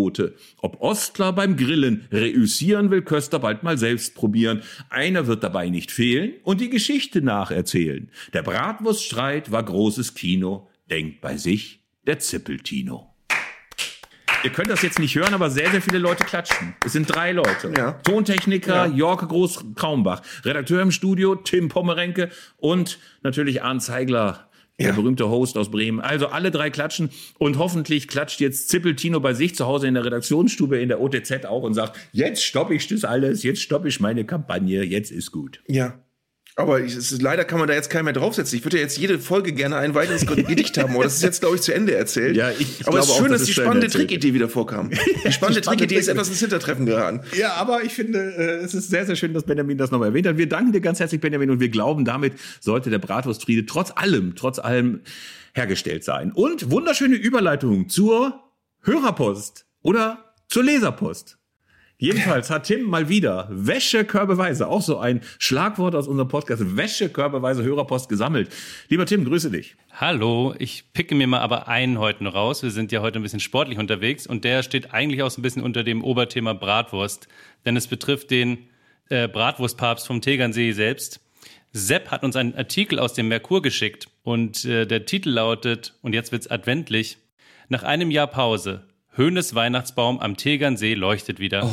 [0.59, 4.63] Ob Ostler beim Grillen reüssieren, will Köster bald mal selbst probieren.
[4.91, 8.11] Einer wird dabei nicht fehlen und die Geschichte nacherzählen.
[8.33, 13.15] Der Bratwurststreit war großes Kino, denkt bei sich der Zippeltino.
[14.45, 16.77] Ihr könnt das jetzt nicht hören, aber sehr, sehr viele Leute klatschen.
[16.85, 17.73] Es sind drei Leute.
[17.75, 17.93] Ja.
[17.93, 24.95] Tontechniker Jorke Groß-Kraumbach, Redakteur im Studio Tim Pommerenke und natürlich Arndt Zeigler, der Ja.
[24.95, 26.01] berühmte Host aus Bremen.
[26.01, 30.05] Also alle drei klatschen und hoffentlich klatscht jetzt Zippeltino bei sich zu Hause in der
[30.05, 34.01] Redaktionsstube in der OTZ auch und sagt, jetzt stoppe ich das alles, jetzt stoppe ich
[34.01, 35.63] meine Kampagne, jetzt ist gut.
[35.69, 35.99] Ja.
[36.57, 38.57] Aber ich, ist, leider kann man da jetzt keinen mehr draufsetzen.
[38.57, 41.41] Ich würde ja jetzt jede Folge gerne ein weiteres Gedicht haben, aber das ist jetzt,
[41.41, 42.37] glaube ich, zu Ende erzählt.
[42.37, 43.89] Ja, ich- ich aber es ist auch, schön, das dass ist die spannende.
[43.89, 44.91] Trickidee wieder vorkam.
[44.91, 47.23] Die spannende spannende Trickidee ist etwas ins Hintertreffen geraten.
[47.37, 50.29] Ja, aber ich finde, äh, es ist sehr, sehr schön, dass Benjamin das nochmal erwähnt
[50.29, 50.37] hat.
[50.39, 54.37] Wir danken dir ganz herzlich, Benjamin, und wir glauben, damit sollte der Bratwurstfriede trotz allem,
[54.37, 55.01] trotz allem
[55.55, 56.31] hergestellt sein.
[56.31, 58.41] Und wunderschöne Überleitung zur
[58.83, 61.39] Hörerpost oder zur Leserpost.
[62.05, 68.11] Jedenfalls hat Tim mal wieder Wäschekörbeweise, auch so ein Schlagwort aus unserem Podcast, Wäschekörbeweise Hörerpost
[68.11, 68.51] gesammelt.
[68.91, 69.75] Lieber Tim, grüße dich.
[69.91, 72.63] Hallo, ich picke mir mal aber einen heute noch raus.
[72.63, 75.43] Wir sind ja heute ein bisschen sportlich unterwegs und der steht eigentlich auch so ein
[75.43, 77.27] bisschen unter dem Oberthema Bratwurst,
[77.65, 78.69] denn es betrifft den
[79.09, 81.23] äh, Bratwurstpapst vom Tegernsee selbst.
[81.73, 86.13] Sepp hat uns einen Artikel aus dem Merkur geschickt und äh, der Titel lautet, und
[86.13, 87.17] jetzt wird's adventlich,
[87.71, 88.85] nach einem Jahr Pause,
[89.17, 91.71] Höhnes Weihnachtsbaum am Tegernsee leuchtet wieder.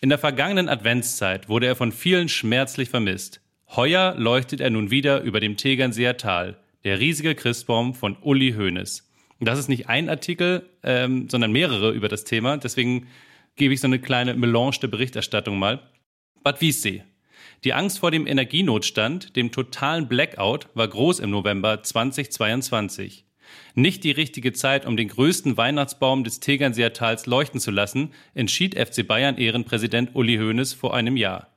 [0.00, 3.40] In der vergangenen Adventszeit wurde er von vielen schmerzlich vermisst.
[3.74, 9.10] Heuer leuchtet er nun wieder über dem Tegernseer Tal, der riesige Christbaum von Uli Hoeneß.
[9.40, 12.58] Und das ist nicht ein Artikel, ähm, sondern mehrere über das Thema.
[12.58, 13.08] Deswegen
[13.56, 15.82] gebe ich so eine kleine Melange der Berichterstattung mal.
[16.44, 17.02] Bad Wiessee.
[17.64, 23.25] Die Angst vor dem Energienotstand, dem totalen Blackout, war groß im November 2022.
[23.74, 28.78] Nicht die richtige Zeit, um den größten Weihnachtsbaum des Tegernseer Tals leuchten zu lassen, entschied
[28.78, 31.48] FC Bayern Ehrenpräsident Uli Hoeneß vor einem Jahr.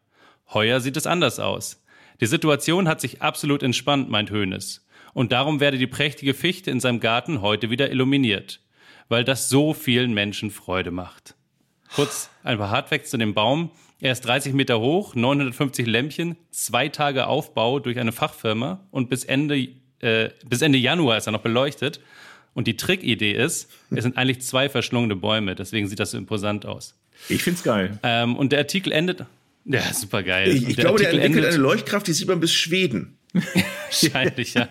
[0.54, 1.84] Heuer sieht es anders aus.
[2.22, 4.86] Die Situation hat sich absolut entspannt, meint Hoeneß.
[5.14, 8.62] Und darum werde die prächtige Fichte in seinem Garten heute wieder illuminiert.
[9.08, 11.36] Weil das so vielen Menschen Freude macht.
[11.96, 13.72] Kurz ein paar Hardfacts zu dem Baum.
[14.00, 19.26] Er ist 30 Meter hoch, 950 Lämpchen, zwei Tage Aufbau durch eine Fachfirma und bis
[19.26, 19.68] Ende
[20.02, 22.00] äh, bis Ende Januar ist er noch beleuchtet.
[22.56, 26.66] Und die Trickidee ist, es sind eigentlich zwei verschlungene Bäume, deswegen sieht das so imposant
[26.66, 26.96] aus.
[27.30, 28.00] Ich find's geil.
[28.02, 29.24] Ähm, und der Artikel endet.
[29.66, 30.48] Ja, super geil.
[30.50, 33.19] Ich, ich der glaube, der Artikel entwickelt endet- eine Leuchtkraft, die sieht man bis Schweden.
[33.86, 34.70] Wahrscheinlich, ja.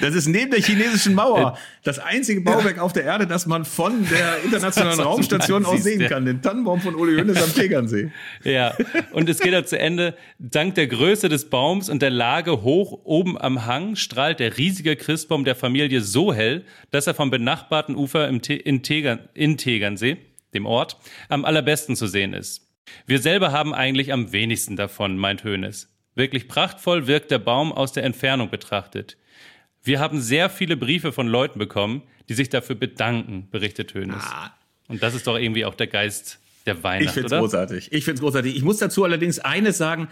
[0.00, 4.06] Das ist neben der chinesischen Mauer das einzige Bauwerk auf der Erde, das man von
[4.08, 6.08] der internationalen Das, Raumstation aus sehen ja.
[6.08, 6.24] kann.
[6.24, 8.10] Den Tannenbaum von Uli Hoeneß am Tegernsee.
[8.44, 8.74] Ja,
[9.12, 10.14] und es geht auch zu Ende.
[10.38, 14.94] Dank der Größe des Baums und der Lage hoch oben am Hang strahlt der riesige
[14.94, 19.56] Christbaum der Familie so hell, dass er vom benachbarten Ufer im Te in, Tegern in
[19.56, 20.18] Tegernsee,
[20.54, 20.98] dem Ort,
[21.28, 22.68] am allerbesten zu sehen ist.
[23.06, 25.88] Wir selber haben eigentlich am wenigsten davon, meint Hoeneß.
[26.16, 29.16] Wirklich prachtvoll wirkt der Baum aus der Entfernung betrachtet.
[29.84, 34.24] Wir haben sehr viele Briefe von Leuten bekommen, die sich dafür bedanken, berichtet Hoeneß.
[34.88, 37.40] Und das ist doch irgendwie auch der Geist der Weihnacht, Ich find's oder?
[37.40, 37.92] großartig.
[37.92, 38.56] Ich find's großartig.
[38.56, 40.08] Ich muss dazu allerdings eines sagen.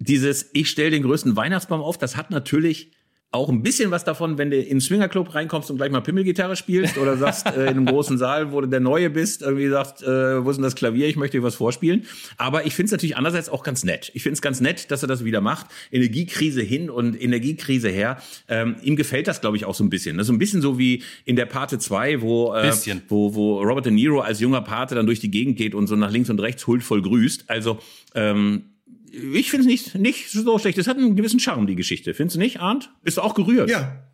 [0.00, 2.90] Dieses Ich stelle den größten Weihnachtsbaum auf, das hat natürlich
[3.34, 6.56] auch ein bisschen was davon, wenn du in den Swingerclub reinkommst und gleich mal Pimmelgitarre
[6.56, 10.02] spielst oder sagst äh, in einem großen Saal, wo du der Neue bist, irgendwie sagst,
[10.02, 12.04] äh, wo ist denn das Klavier, ich möchte dir was vorspielen.
[12.36, 14.10] Aber ich finde es natürlich andererseits auch ganz nett.
[14.14, 15.66] Ich finde es ganz nett, dass er das wieder macht.
[15.90, 18.18] Energiekrise hin und Energiekrise her.
[18.48, 20.16] Ähm, ihm gefällt das, glaube ich, auch so ein bisschen.
[20.16, 23.02] Das ist so ein bisschen so wie in der Pate 2, wo, äh, Bisschen.
[23.08, 25.96] wo, wo Robert De Niro als junger Pate dann durch die Gegend geht und so
[25.96, 27.50] nach links und rechts huldvoll grüßt.
[27.50, 27.78] Also
[28.14, 28.73] ähm,
[29.14, 30.78] ich finde es nicht, nicht so schlecht.
[30.78, 32.14] Es hat einen gewissen Charme, die Geschichte.
[32.14, 32.90] Findest du nicht, Arndt?
[33.02, 33.70] Bist du auch gerührt?
[33.70, 34.04] Ja.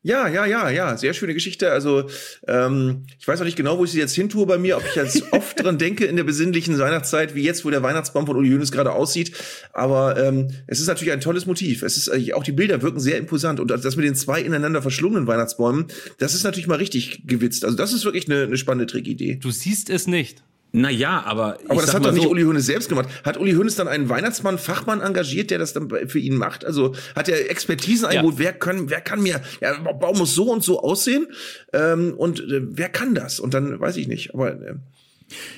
[0.00, 1.72] Ja, ja, ja, ja, sehr schöne Geschichte.
[1.72, 2.08] Also
[2.46, 4.94] ähm, ich weiß auch nicht genau, wo ich sie jetzt hintue bei mir, ob ich
[4.94, 8.48] jetzt oft dran denke in der besinnlichen Weihnachtszeit, wie jetzt, wo der Weihnachtsbaum von Uli
[8.50, 9.32] Hoeneß gerade aussieht.
[9.72, 11.82] Aber ähm, es ist natürlich ein tolles Motiv.
[11.82, 14.82] Es ist äh, auch die Bilder wirken sehr imposant und das mit den zwei ineinander
[14.82, 15.86] verschlungenen Weihnachtsbäumen,
[16.18, 17.64] das ist natürlich mal richtig gewitzt.
[17.64, 19.34] Also das ist wirklich eine, eine spannende Trickidee.
[19.34, 20.44] Du siehst es nicht.
[20.72, 21.58] Naja, aber.
[21.62, 23.08] ich Aber das hat doch nicht so, Uli Hoeneß selbst gemacht.
[23.24, 26.64] Hat Uli Hoeneß dann einen Weihnachtsmann, Fachmann engagiert, der das dann für ihn macht?
[26.64, 28.34] Also hat er Expertisen eingeholt?
[28.38, 31.28] Wer kann, wer kann mir, ja, der Baum muss so und so aussehen?
[31.72, 33.40] Ähm, und äh, wer kann das?
[33.40, 34.34] Und dann weiß ich nicht.
[34.34, 34.74] Aber äh,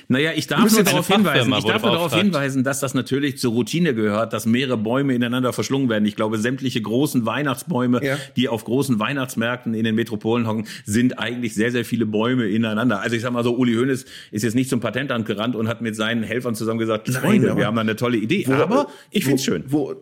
[0.07, 3.53] Naja, ich darf nur darauf hinweisen, ich darf nur darauf hinweisen, dass das natürlich zur
[3.53, 6.05] Routine gehört, dass mehrere Bäume ineinander verschlungen werden.
[6.05, 8.17] Ich glaube, sämtliche großen Weihnachtsbäume, Ja.
[8.35, 13.01] die auf großen Weihnachtsmärkten in den Metropolen hocken, sind eigentlich sehr, sehr viele Bäume ineinander.
[13.01, 15.81] Also ich sag mal so, Uli Hoeneß ist jetzt nicht zum Patentamt gerannt und hat
[15.81, 18.45] mit seinen Helfern zusammen gesagt, Freunde, wir haben da eine tolle Idee.
[18.47, 19.63] wo- aber ich find's wo- schön.
[19.67, 19.95] Wo,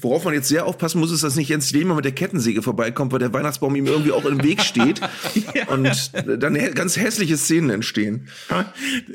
[0.00, 3.12] Worauf man jetzt sehr aufpassen muss, ist, dass nicht Jens Lehmann mit der Kettensäge vorbeikommt,
[3.12, 5.00] weil der Weihnachtsbaum ihm irgendwie auch im Weg steht
[5.68, 6.10] und
[6.42, 8.28] dann ganz hässliche Szenen entstehen.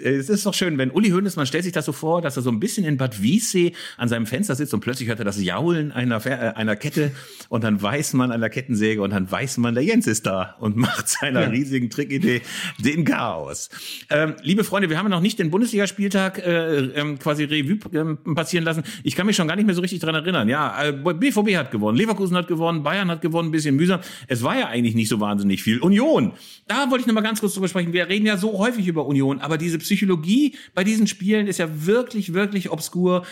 [0.01, 2.43] Es ist doch schön, wenn Uli Hoeneß, man stellt sich das so vor, dass er
[2.43, 5.41] so ein bisschen in Bad Wiessee an seinem Fenster sitzt und plötzlich hört er das
[5.41, 7.11] Jaulen einer, äh, einer Kette
[7.49, 10.55] und dann weiß man an der Kettensäge und dann weiß man, der Jens ist da
[10.59, 12.41] und macht seiner riesigen Trickidee
[12.77, 13.69] den Chaos.
[14.09, 18.17] Ähm, liebe Freunde, wir haben ja noch nicht den Bundesligaspieltag äh, ähm, quasi Revue ähm,
[18.35, 18.83] passieren lassen.
[19.03, 20.47] Ich kann mich schon gar nicht mehr so richtig dran erinnern.
[20.47, 23.99] Ja, äh, BVB hat gewonnen, Leverkusen hat gewonnen, Bayern hat gewonnen, ein bisschen mühsam.
[24.27, 25.79] Es war ja eigentlich nicht so wahnsinnig viel.
[25.79, 26.33] Union,
[26.67, 27.93] da wollte ich noch mal ganz kurz drüber sprechen.
[27.93, 31.85] Wir reden ja so häufig über Union, aber diese Psychologie bei diesen Spielen ist ja
[31.85, 33.25] wirklich, wirklich obskur.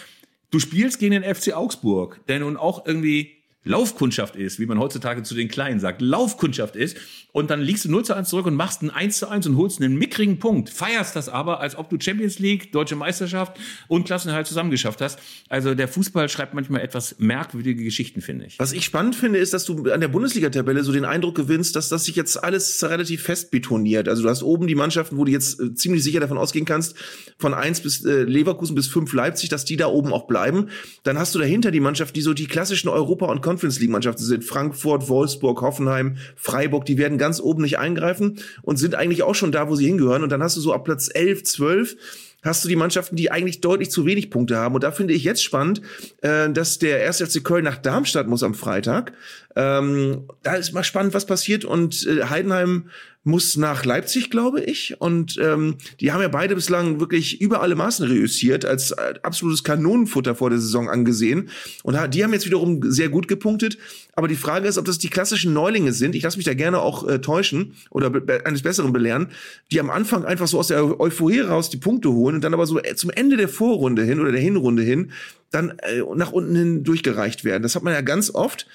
[0.50, 3.37] Du spielst gegen den FC Augsburg, der nun auch irgendwie
[3.68, 6.97] Laufkundschaft ist, wie man heutzutage zu den Kleinen sagt, Laufkundschaft ist,
[7.38, 9.57] und dann liegst du 0 zu 1 zurück und machst ein 1 zu 1 und
[9.57, 14.05] holst einen mickrigen Punkt, feierst das aber, als ob du Champions League, Deutsche Meisterschaft und
[14.05, 15.20] Klassenerhalt zusammengeschafft hast.
[15.47, 18.57] Also der Fußball schreibt manchmal etwas merkwürdige Geschichten, finde ich.
[18.57, 21.89] Was ich spannend finde, ist, dass du an der Bundesliga-Tabelle so den Eindruck gewinnst, dass
[21.89, 24.07] das sich jetzt alles relativ fest betoniert.
[24.07, 26.95] Also du hast oben die Mannschaften, wo du jetzt äh, ziemlich sicher davon ausgehen kannst,
[27.38, 30.70] von eins bis äh, Leverkusen bis fünf Leipzig, dass die da oben auch bleiben.
[31.03, 34.43] Dann hast du dahinter die Mannschaften, die so die klassischen Europa- und Conference League-Mannschaften sind.
[34.43, 39.51] Frankfurt, Wolfsburg, Hoffenheim, Freiburg, die werden ganz oben nicht eingreifen und sind eigentlich auch schon
[39.51, 40.22] da, wo sie hingehören.
[40.22, 41.95] Und dann hast du so ab Platz 11, 12
[42.43, 44.76] hast du die Mannschaften, die eigentlich deutlich zu wenig Punkte haben.
[44.76, 45.82] Und da finde ich jetzt spannend,
[46.22, 47.22] äh, dass der 1.
[47.22, 49.14] FC Köln nach Darmstadt muss am Freitag.
[49.55, 51.66] Ähm, da ist mal spannend, was passiert.
[51.66, 52.89] Und äh, Heidenheim
[53.28, 54.96] muss nach Leipzig, glaube ich.
[55.00, 59.64] Und ähm, die haben ja beide bislang wirklich über alle Maßen reüssiert, als äh, absolutes
[59.64, 61.50] Kanonenfutter vor der Saison angesehen.
[61.84, 63.78] Und die haben jetzt wiederum sehr gut gepunktet.
[64.14, 66.16] Aber die Frage ist, ob das die klassischen Neulinge sind.
[66.16, 69.28] Ich lasse mich da gerne auch äh, täuschen oder be eines Besseren belehren,
[69.72, 72.66] die am Anfang einfach so aus der Euphorie raus die Punkte holen und dann aber
[72.66, 75.12] so äh, zum Ende der Vorrunde hin oder der Hinrunde hin
[75.52, 77.64] dann äh, nach unten hin durchgereicht werden.
[77.64, 78.68] Das hat man ja ganz oft.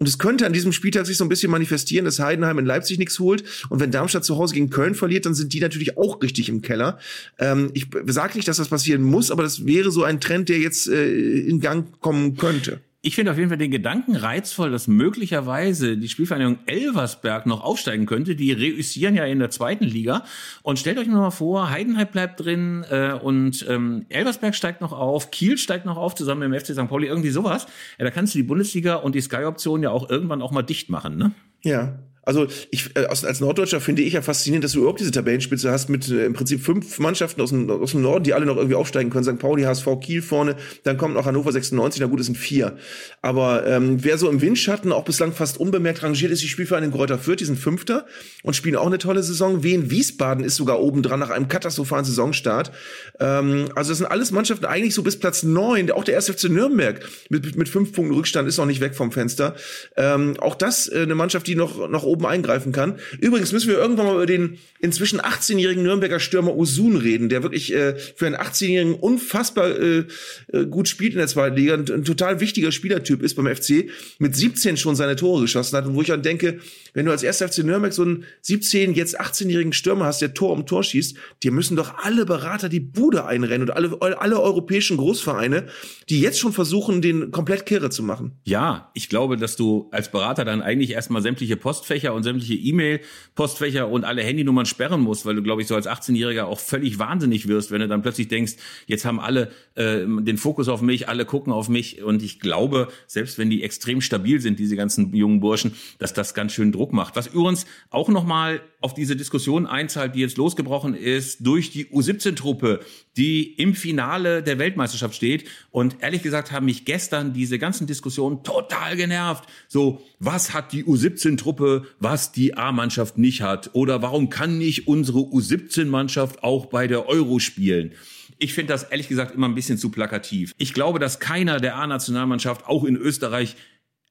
[0.00, 2.98] Und es könnte an diesem Spieltag sich so ein bisschen manifestieren, dass Heidenheim in Leipzig
[2.98, 3.44] nichts holt.
[3.68, 6.62] Und wenn Darmstadt zu Hause gegen Köln verliert, dann sind die natürlich auch richtig im
[6.62, 6.98] Keller.
[7.38, 10.58] Ähm, ich sage nicht, dass das passieren muss, aber das wäre so ein Trend, der
[10.58, 12.80] jetzt äh, in Gang kommen könnte.
[13.02, 18.04] Ich finde auf jeden Fall den Gedanken reizvoll, dass möglicherweise die Spielvereinigung Elversberg noch aufsteigen
[18.04, 18.36] könnte.
[18.36, 20.24] Die reüssieren ja in der zweiten Liga.
[20.62, 25.30] Und stellt euch mal vor, Heidenheim bleibt drin äh, und ähm, Elversberg steigt noch auf,
[25.30, 26.88] Kiel steigt noch auf, zusammen mit dem FC St.
[26.88, 27.66] Pauli, irgendwie sowas.
[27.98, 30.90] Ja, da kannst du die Bundesliga und die Sky-Option ja auch irgendwann auch mal dicht
[30.90, 31.32] machen, ne?
[31.62, 31.98] Ja,
[32.30, 35.88] also ich äh, als Norddeutscher finde ich ja faszinierend, dass du überhaupt diese Tabellenspitze hast
[35.88, 38.76] mit äh, im Prinzip fünf Mannschaften aus dem, aus dem Norden, die alle noch irgendwie
[38.76, 39.24] aufsteigen können.
[39.24, 39.40] St.
[39.40, 40.54] Pauli, HSV, Kiel vorne,
[40.84, 42.76] dann kommt noch Hannover 96, na gut, es sind vier.
[43.20, 47.18] Aber ähm, wer so im Windschatten auch bislang fast unbemerkt rangiert, ist die Spielvereinigung Kräuter
[47.18, 48.06] Fürth, die sind Fünfter
[48.44, 49.64] und spielen auch eine tolle Saison.
[49.64, 52.70] Wien Wiesbaden ist sogar oben dran nach einem katastrophalen Saisonstart.
[53.18, 55.90] Ähm, also das sind alles Mannschaften eigentlich so bis Platz neun.
[55.90, 56.30] Auch der 1.
[56.30, 59.56] FC Nürnberg mit, mit fünf Punkten Rückstand ist noch nicht weg vom Fenster.
[59.96, 62.98] Ähm, auch das äh, eine Mannschaft, die noch, noch oben eingreifen kann.
[63.20, 67.72] Übrigens müssen wir irgendwann mal über den inzwischen 18-jährigen Nürnberger Stürmer Usun reden, der wirklich
[67.74, 70.04] äh, für einen 18-jährigen unfassbar äh,
[70.52, 73.90] äh, gut spielt in der zweiten Liga, ein, ein total wichtiger Spielertyp ist beim FC,
[74.18, 76.60] mit 17 schon seine Tore geschossen hat und wo ich dann denke,
[76.94, 80.52] wenn du als erster FC Nürnberg so einen 17, jetzt 18-jährigen Stürmer hast, der Tor
[80.52, 84.96] um Tor schießt, dir müssen doch alle Berater die Bude einrennen und alle, alle europäischen
[84.96, 85.66] Großvereine,
[86.08, 88.32] die jetzt schon versuchen, den komplett kirre zu machen.
[88.44, 93.88] Ja, ich glaube, dass du als Berater dann eigentlich erstmal sämtliche Postfächer und sämtliche E-Mail-Postfächer
[93.88, 97.48] und alle Handynummern sperren musst, weil du, glaube ich, so als 18-Jähriger auch völlig wahnsinnig
[97.48, 98.54] wirst, wenn du dann plötzlich denkst,
[98.86, 102.02] jetzt haben alle äh, den Fokus auf mich, alle gucken auf mich.
[102.02, 106.34] Und ich glaube, selbst wenn die extrem stabil sind, diese ganzen jungen Burschen, dass das
[106.34, 107.16] ganz schön Druck macht.
[107.16, 112.80] Was übrigens auch nochmal auf diese Diskussion einzahlt, die jetzt losgebrochen ist, durch die U17-Truppe,
[113.16, 115.44] die im Finale der Weltmeisterschaft steht.
[115.70, 119.44] Und ehrlich gesagt haben mich gestern diese ganzen Diskussionen total genervt.
[119.68, 123.70] So, was hat die U17-Truppe, was die A-Mannschaft nicht hat?
[123.74, 127.92] Oder warum kann nicht unsere U17-Mannschaft auch bei der Euro spielen?
[128.38, 130.54] Ich finde das ehrlich gesagt immer ein bisschen zu plakativ.
[130.56, 133.54] Ich glaube, dass keiner der A-Nationalmannschaft auch in Österreich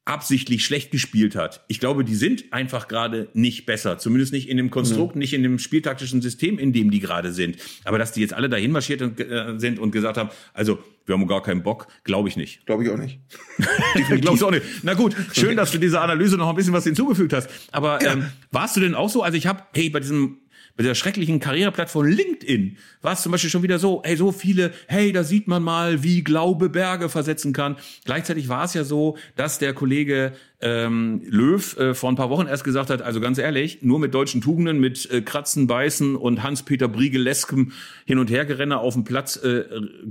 [0.06, 1.64] absichtlich schlecht gespielt hat.
[1.68, 4.00] Ich glaube, die sind einfach gerade nicht besser.
[4.00, 5.20] Zumindest nicht in dem Konstrukt, mhm.
[5.20, 7.58] nicht in dem spieltaktischen System, in dem die gerade sind.
[7.84, 11.28] Aber dass die jetzt alle dahin marschiert äh, sind und gesagt haben, also wir haben
[11.28, 12.66] gar keinen Bock, glaube ich nicht.
[12.66, 13.20] Glaube ich auch nicht.
[14.22, 14.66] glaube ich auch nicht.
[14.84, 17.50] Na gut, schön, dass du dieser Analyse noch ein bisschen was hinzugefügt hast.
[17.72, 19.22] Aber ähm, warst du denn auch so?
[19.22, 20.40] Also ich habe, hey, bei diesem
[20.80, 24.72] bei dieser schrecklichen Karriereplattform LinkedIn war es zum Beispiel schon wieder so, hey, so viele,
[24.88, 27.76] hey, da sieht man mal, wie Glaube Berge versetzen kann.
[28.06, 32.48] Gleichzeitig war es ja so, dass der Kollege ähm, Löw äh, vor ein paar Wochen
[32.48, 36.44] erst gesagt hat, also ganz ehrlich, nur mit deutschen Tugenden, mit äh, Kratzen, Beißen und
[36.44, 37.74] Hans-Peter Briegeleskem
[38.06, 39.66] Hin- und Hergerenner auf dem Platz äh,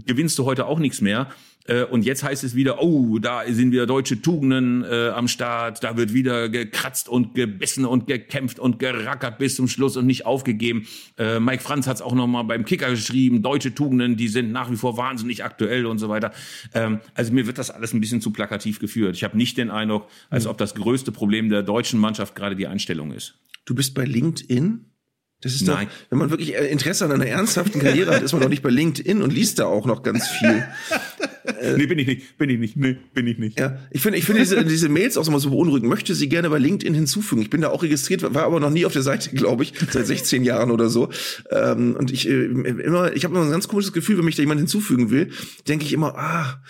[0.05, 1.31] gewinnst du heute auch nichts mehr.
[1.69, 5.85] Äh, und jetzt heißt es wieder, oh, da sind wieder deutsche Tugenden äh, am Start,
[5.85, 10.27] da wird wieder gekratzt und gebissen und gekämpft und gerackert bis zum Schluss und nicht
[10.27, 10.87] aufgegeben.
[11.17, 14.71] Äh, Mike Franz hat es auch nochmal beim Kicker geschrieben, deutsche Tugenden, die sind nach
[14.71, 16.33] wie vor wahnsinnig aktuell und so weiter.
[16.75, 19.15] Ähm, also mir wird das alles ein bisschen zu plakativ geführt.
[19.15, 22.67] Ich habe nicht den Eindruck, als ob das größte Problem der deutschen Mannschaft gerade die
[22.67, 23.35] Einstellung ist.
[23.67, 24.87] Du bist bei LinkedIn?
[25.41, 25.87] Das ist Nein.
[25.87, 28.63] doch, wenn man wirklich äh, Interesse an einer ernsthaften Karriere hat, ist man doch nicht
[28.63, 30.65] bei LinkedIn und liest da auch noch ganz viel.
[31.77, 33.59] nee, bin ich nicht, bin ich nicht, nee, bin ich nicht.
[33.59, 35.89] Ja, ich finde, ich finde diese, diese Mails auch immer so beunruhigend.
[35.89, 37.41] Möchte sie gerne bei LinkedIn hinzufügen.
[37.41, 40.09] Ich bin da auch registriert, war aber noch nie auf der Seite, glaube ich, seit
[40.09, 41.09] 16 Jahren oder so.
[41.53, 44.43] Ähm, und ich äh, immer, ich habe immer ein ganz komisches Gefühl, wenn mich da
[44.43, 45.31] jemand hinzufügen will,
[45.69, 46.61] denke ich immer, ah,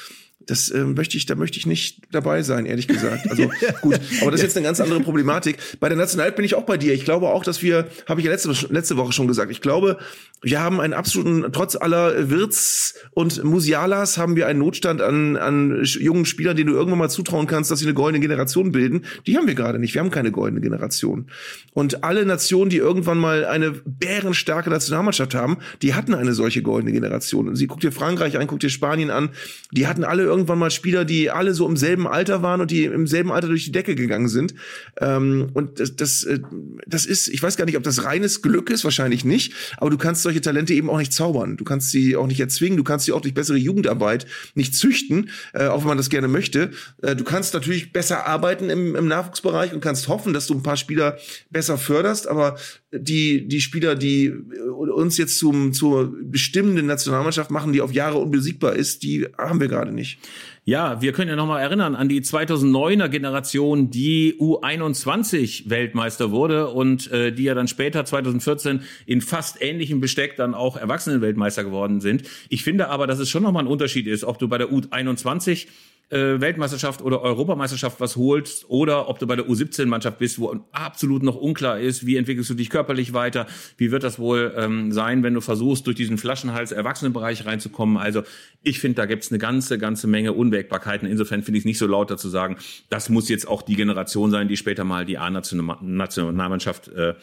[0.49, 3.31] das äh, möchte ich, da möchte ich nicht dabei sein, ehrlich gesagt.
[3.31, 3.51] Also
[3.83, 5.59] gut, aber das ist jetzt eine ganz andere Problematik.
[5.79, 6.95] Bei der National bin ich auch bei dir.
[6.95, 9.99] Ich glaube auch, dass wir, habe ich ja letzte, letzte Woche schon gesagt, ich glaube,
[10.41, 15.85] wir haben einen absoluten, trotz aller Wirts und Musialas haben wir einen Notstand an, an
[15.85, 19.05] jungen Spielern, denen du irgendwann mal zutrauen kannst, dass sie eine goldene Generation bilden.
[19.27, 19.95] Die haben wir gerade nicht.
[19.95, 21.27] Wir haben keine goldene Generation.
[21.75, 26.93] Und alle Nationen, die irgendwann mal eine bärenstarke Nationalmannschaft haben, die hatten eine solche goldene
[26.93, 27.49] Generation.
[27.49, 29.31] Und sie guckt dir Frankreich an, guckt dir Spanien an.
[29.73, 32.85] Die hatten alle irgendwann mal Spieler, die alle so im selben Alter waren und die
[32.85, 34.55] im selben Alter durch die Decke gegangen sind.
[35.01, 36.39] Ähm, und das, das, äh,
[36.87, 39.99] das ist, ich weiß gar nicht, ob das reines Glück ist, wahrscheinlich nicht, aber du
[39.99, 41.57] kannst solche Talente eben auch nicht zaubern.
[41.57, 45.31] Du kannst sie auch nicht erzwingen, du kannst sie auch durch bessere Jugendarbeit nicht züchten,
[45.53, 46.71] äh, auch wenn man das gerne möchte.
[47.03, 50.63] Äh, du kannst natürlich besser arbeiten im, im Nachwuchsbereich und kannst hoffen, dass du ein
[50.63, 51.19] paar Spieler
[51.51, 52.57] besser förderst, aber
[52.91, 58.75] die, die Spieler, die uns jetzt zum, zur bestimmenden Nationalmannschaft machen, die auf Jahre unbesiegbar
[58.75, 60.19] ist, die haben wir gerade nicht.
[60.65, 67.11] Ja, wir können ja nochmal erinnern an die 2009er Generation, die U21 Weltmeister wurde und
[67.11, 72.23] äh, die ja dann später 2014 in fast ähnlichem Besteck dann auch Erwachsenenweltmeister geworden sind.
[72.49, 75.67] Ich finde aber, dass es schon nochmal ein Unterschied ist, ob du bei der U21
[76.11, 81.23] äh, Weltmeisterschaft oder Europameisterschaft was holst oder ob du bei der U17-Mannschaft bist, wo absolut
[81.23, 83.47] noch unklar ist, wie entwickelst du dich körperlich weiter,
[83.77, 87.99] wie wird das wohl ähm, sein, wenn du versuchst, durch diesen Flaschenhals Erwachsenenbereich reinzukommen.
[87.99, 88.23] Also
[88.63, 91.09] ich finde, da gibt's eine ganze, ganze Menge Unwägbarkeiten.
[91.09, 92.57] Insofern finde ich es nicht so lauter zu sagen,
[92.89, 97.15] das muss jetzt auch die Generation sein, die später mal die A-Nationalmannschaft äh,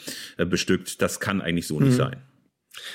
[0.46, 1.02] bestückt.
[1.02, 1.98] Das kann eigentlich so nicht mhm.
[1.98, 2.16] sein.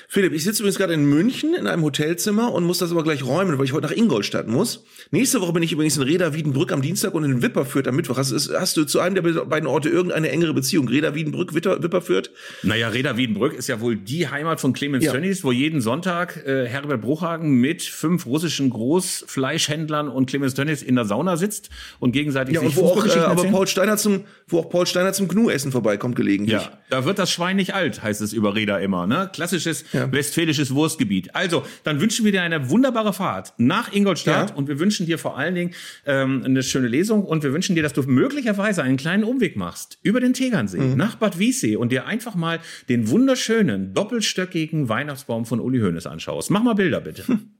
[0.08, 3.24] Philipp, ich sitze übrigens gerade in München in einem Hotelzimmer und muss das aber gleich
[3.24, 4.84] räumen, weil ich heute nach Ingolstadt muss.
[5.10, 8.16] Nächste Woche bin ich übrigens in Reda Wiedenbrück am Dienstag und in Wipperfürth am Mittwoch.
[8.16, 10.88] Hast, hast du zu einem der beiden Orte irgendeine engere Beziehung?
[10.88, 12.30] Reda Wiedenbrück, Wipperfürth?
[12.62, 15.12] Naja, Reda Wiedenbrück ist ja wohl die Heimat von Clemens ja.
[15.12, 20.96] Tönnies, wo jeden Sonntag äh, Herbert Bruchhagen mit fünf russischen Großfleischhändlern und Clemens Tönnies in
[20.96, 24.60] der Sauna sitzt und gegenseitig ja, und wo auch, äh, aber Paul Steiner zum, wo
[24.60, 26.60] auch Paul Steiner zum Gnu-Essen vorbeikommt gelegentlich.
[26.60, 29.06] Ja, da wird das Schwein nicht alt, heißt es über Reda immer.
[29.06, 29.30] Ne?
[29.70, 30.12] Klassisches ja.
[30.12, 31.34] westfälisches westfälisches Wurstgebiet.
[31.34, 34.56] Also, dann wünschen wir dir eine wunderbare Fahrt nach Ingolstadt ja.
[34.56, 35.74] und wir wünschen dir vor allen Dingen
[36.06, 39.98] ähm, eine schöne Lesung und wir wünschen dir, dass du möglicherweise einen kleinen Umweg machst
[40.02, 40.96] über den Tegernsee mhm.
[40.96, 46.50] nach Bad Wiessee und dir einfach mal den wunderschönen doppelstöckigen Weihnachtsbaum von Uli Hoeneß anschaust.
[46.50, 47.26] Mach mal Bilder bitte.
[47.26, 47.50] Hm.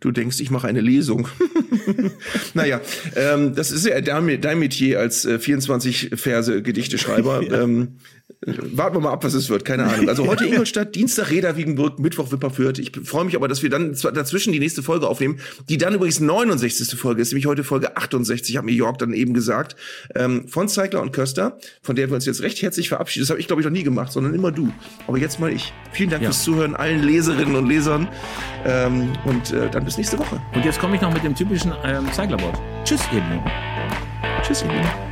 [0.00, 1.28] Du denkst, ich mache eine Lesung.
[2.54, 2.80] naja,
[3.14, 7.42] ähm, das ist ja dein, dein Metier als äh, 24 Verse Gedichteschreiber.
[7.48, 7.62] ja.
[7.62, 7.98] ähm,
[8.44, 9.64] Warten wir mal ab, was es wird.
[9.64, 10.08] Keine Ahnung.
[10.08, 12.80] Also heute Ingolstadt, Dienstag Reda Wiegenburg, Mittwoch Wipperfürth.
[12.80, 15.38] Ich freue mich aber, dass wir dann dazwischen die nächste Folge aufnehmen,
[15.68, 16.98] die dann übrigens 69.
[16.98, 19.76] Folge ist, nämlich heute Folge 68, hat mir Jörg dann eben gesagt,
[20.16, 23.22] ähm, von Zeigler und Köster, von der wir uns jetzt recht herzlich verabschieden.
[23.22, 24.72] Das habe ich, glaube ich, noch nie gemacht, sondern immer du.
[25.06, 25.72] Aber jetzt mal ich.
[25.92, 26.30] Vielen Dank ja.
[26.30, 28.08] fürs Zuhören, allen Leserinnen und Lesern.
[28.64, 30.40] Ähm, und äh, dann bis nächste Woche.
[30.54, 32.58] Und jetzt komme ich noch mit dem typischen ähm, Zeiglerwort.
[32.84, 33.40] Tschüss, ihr Lieben.
[34.42, 35.11] Tschüss, ihr Lieben.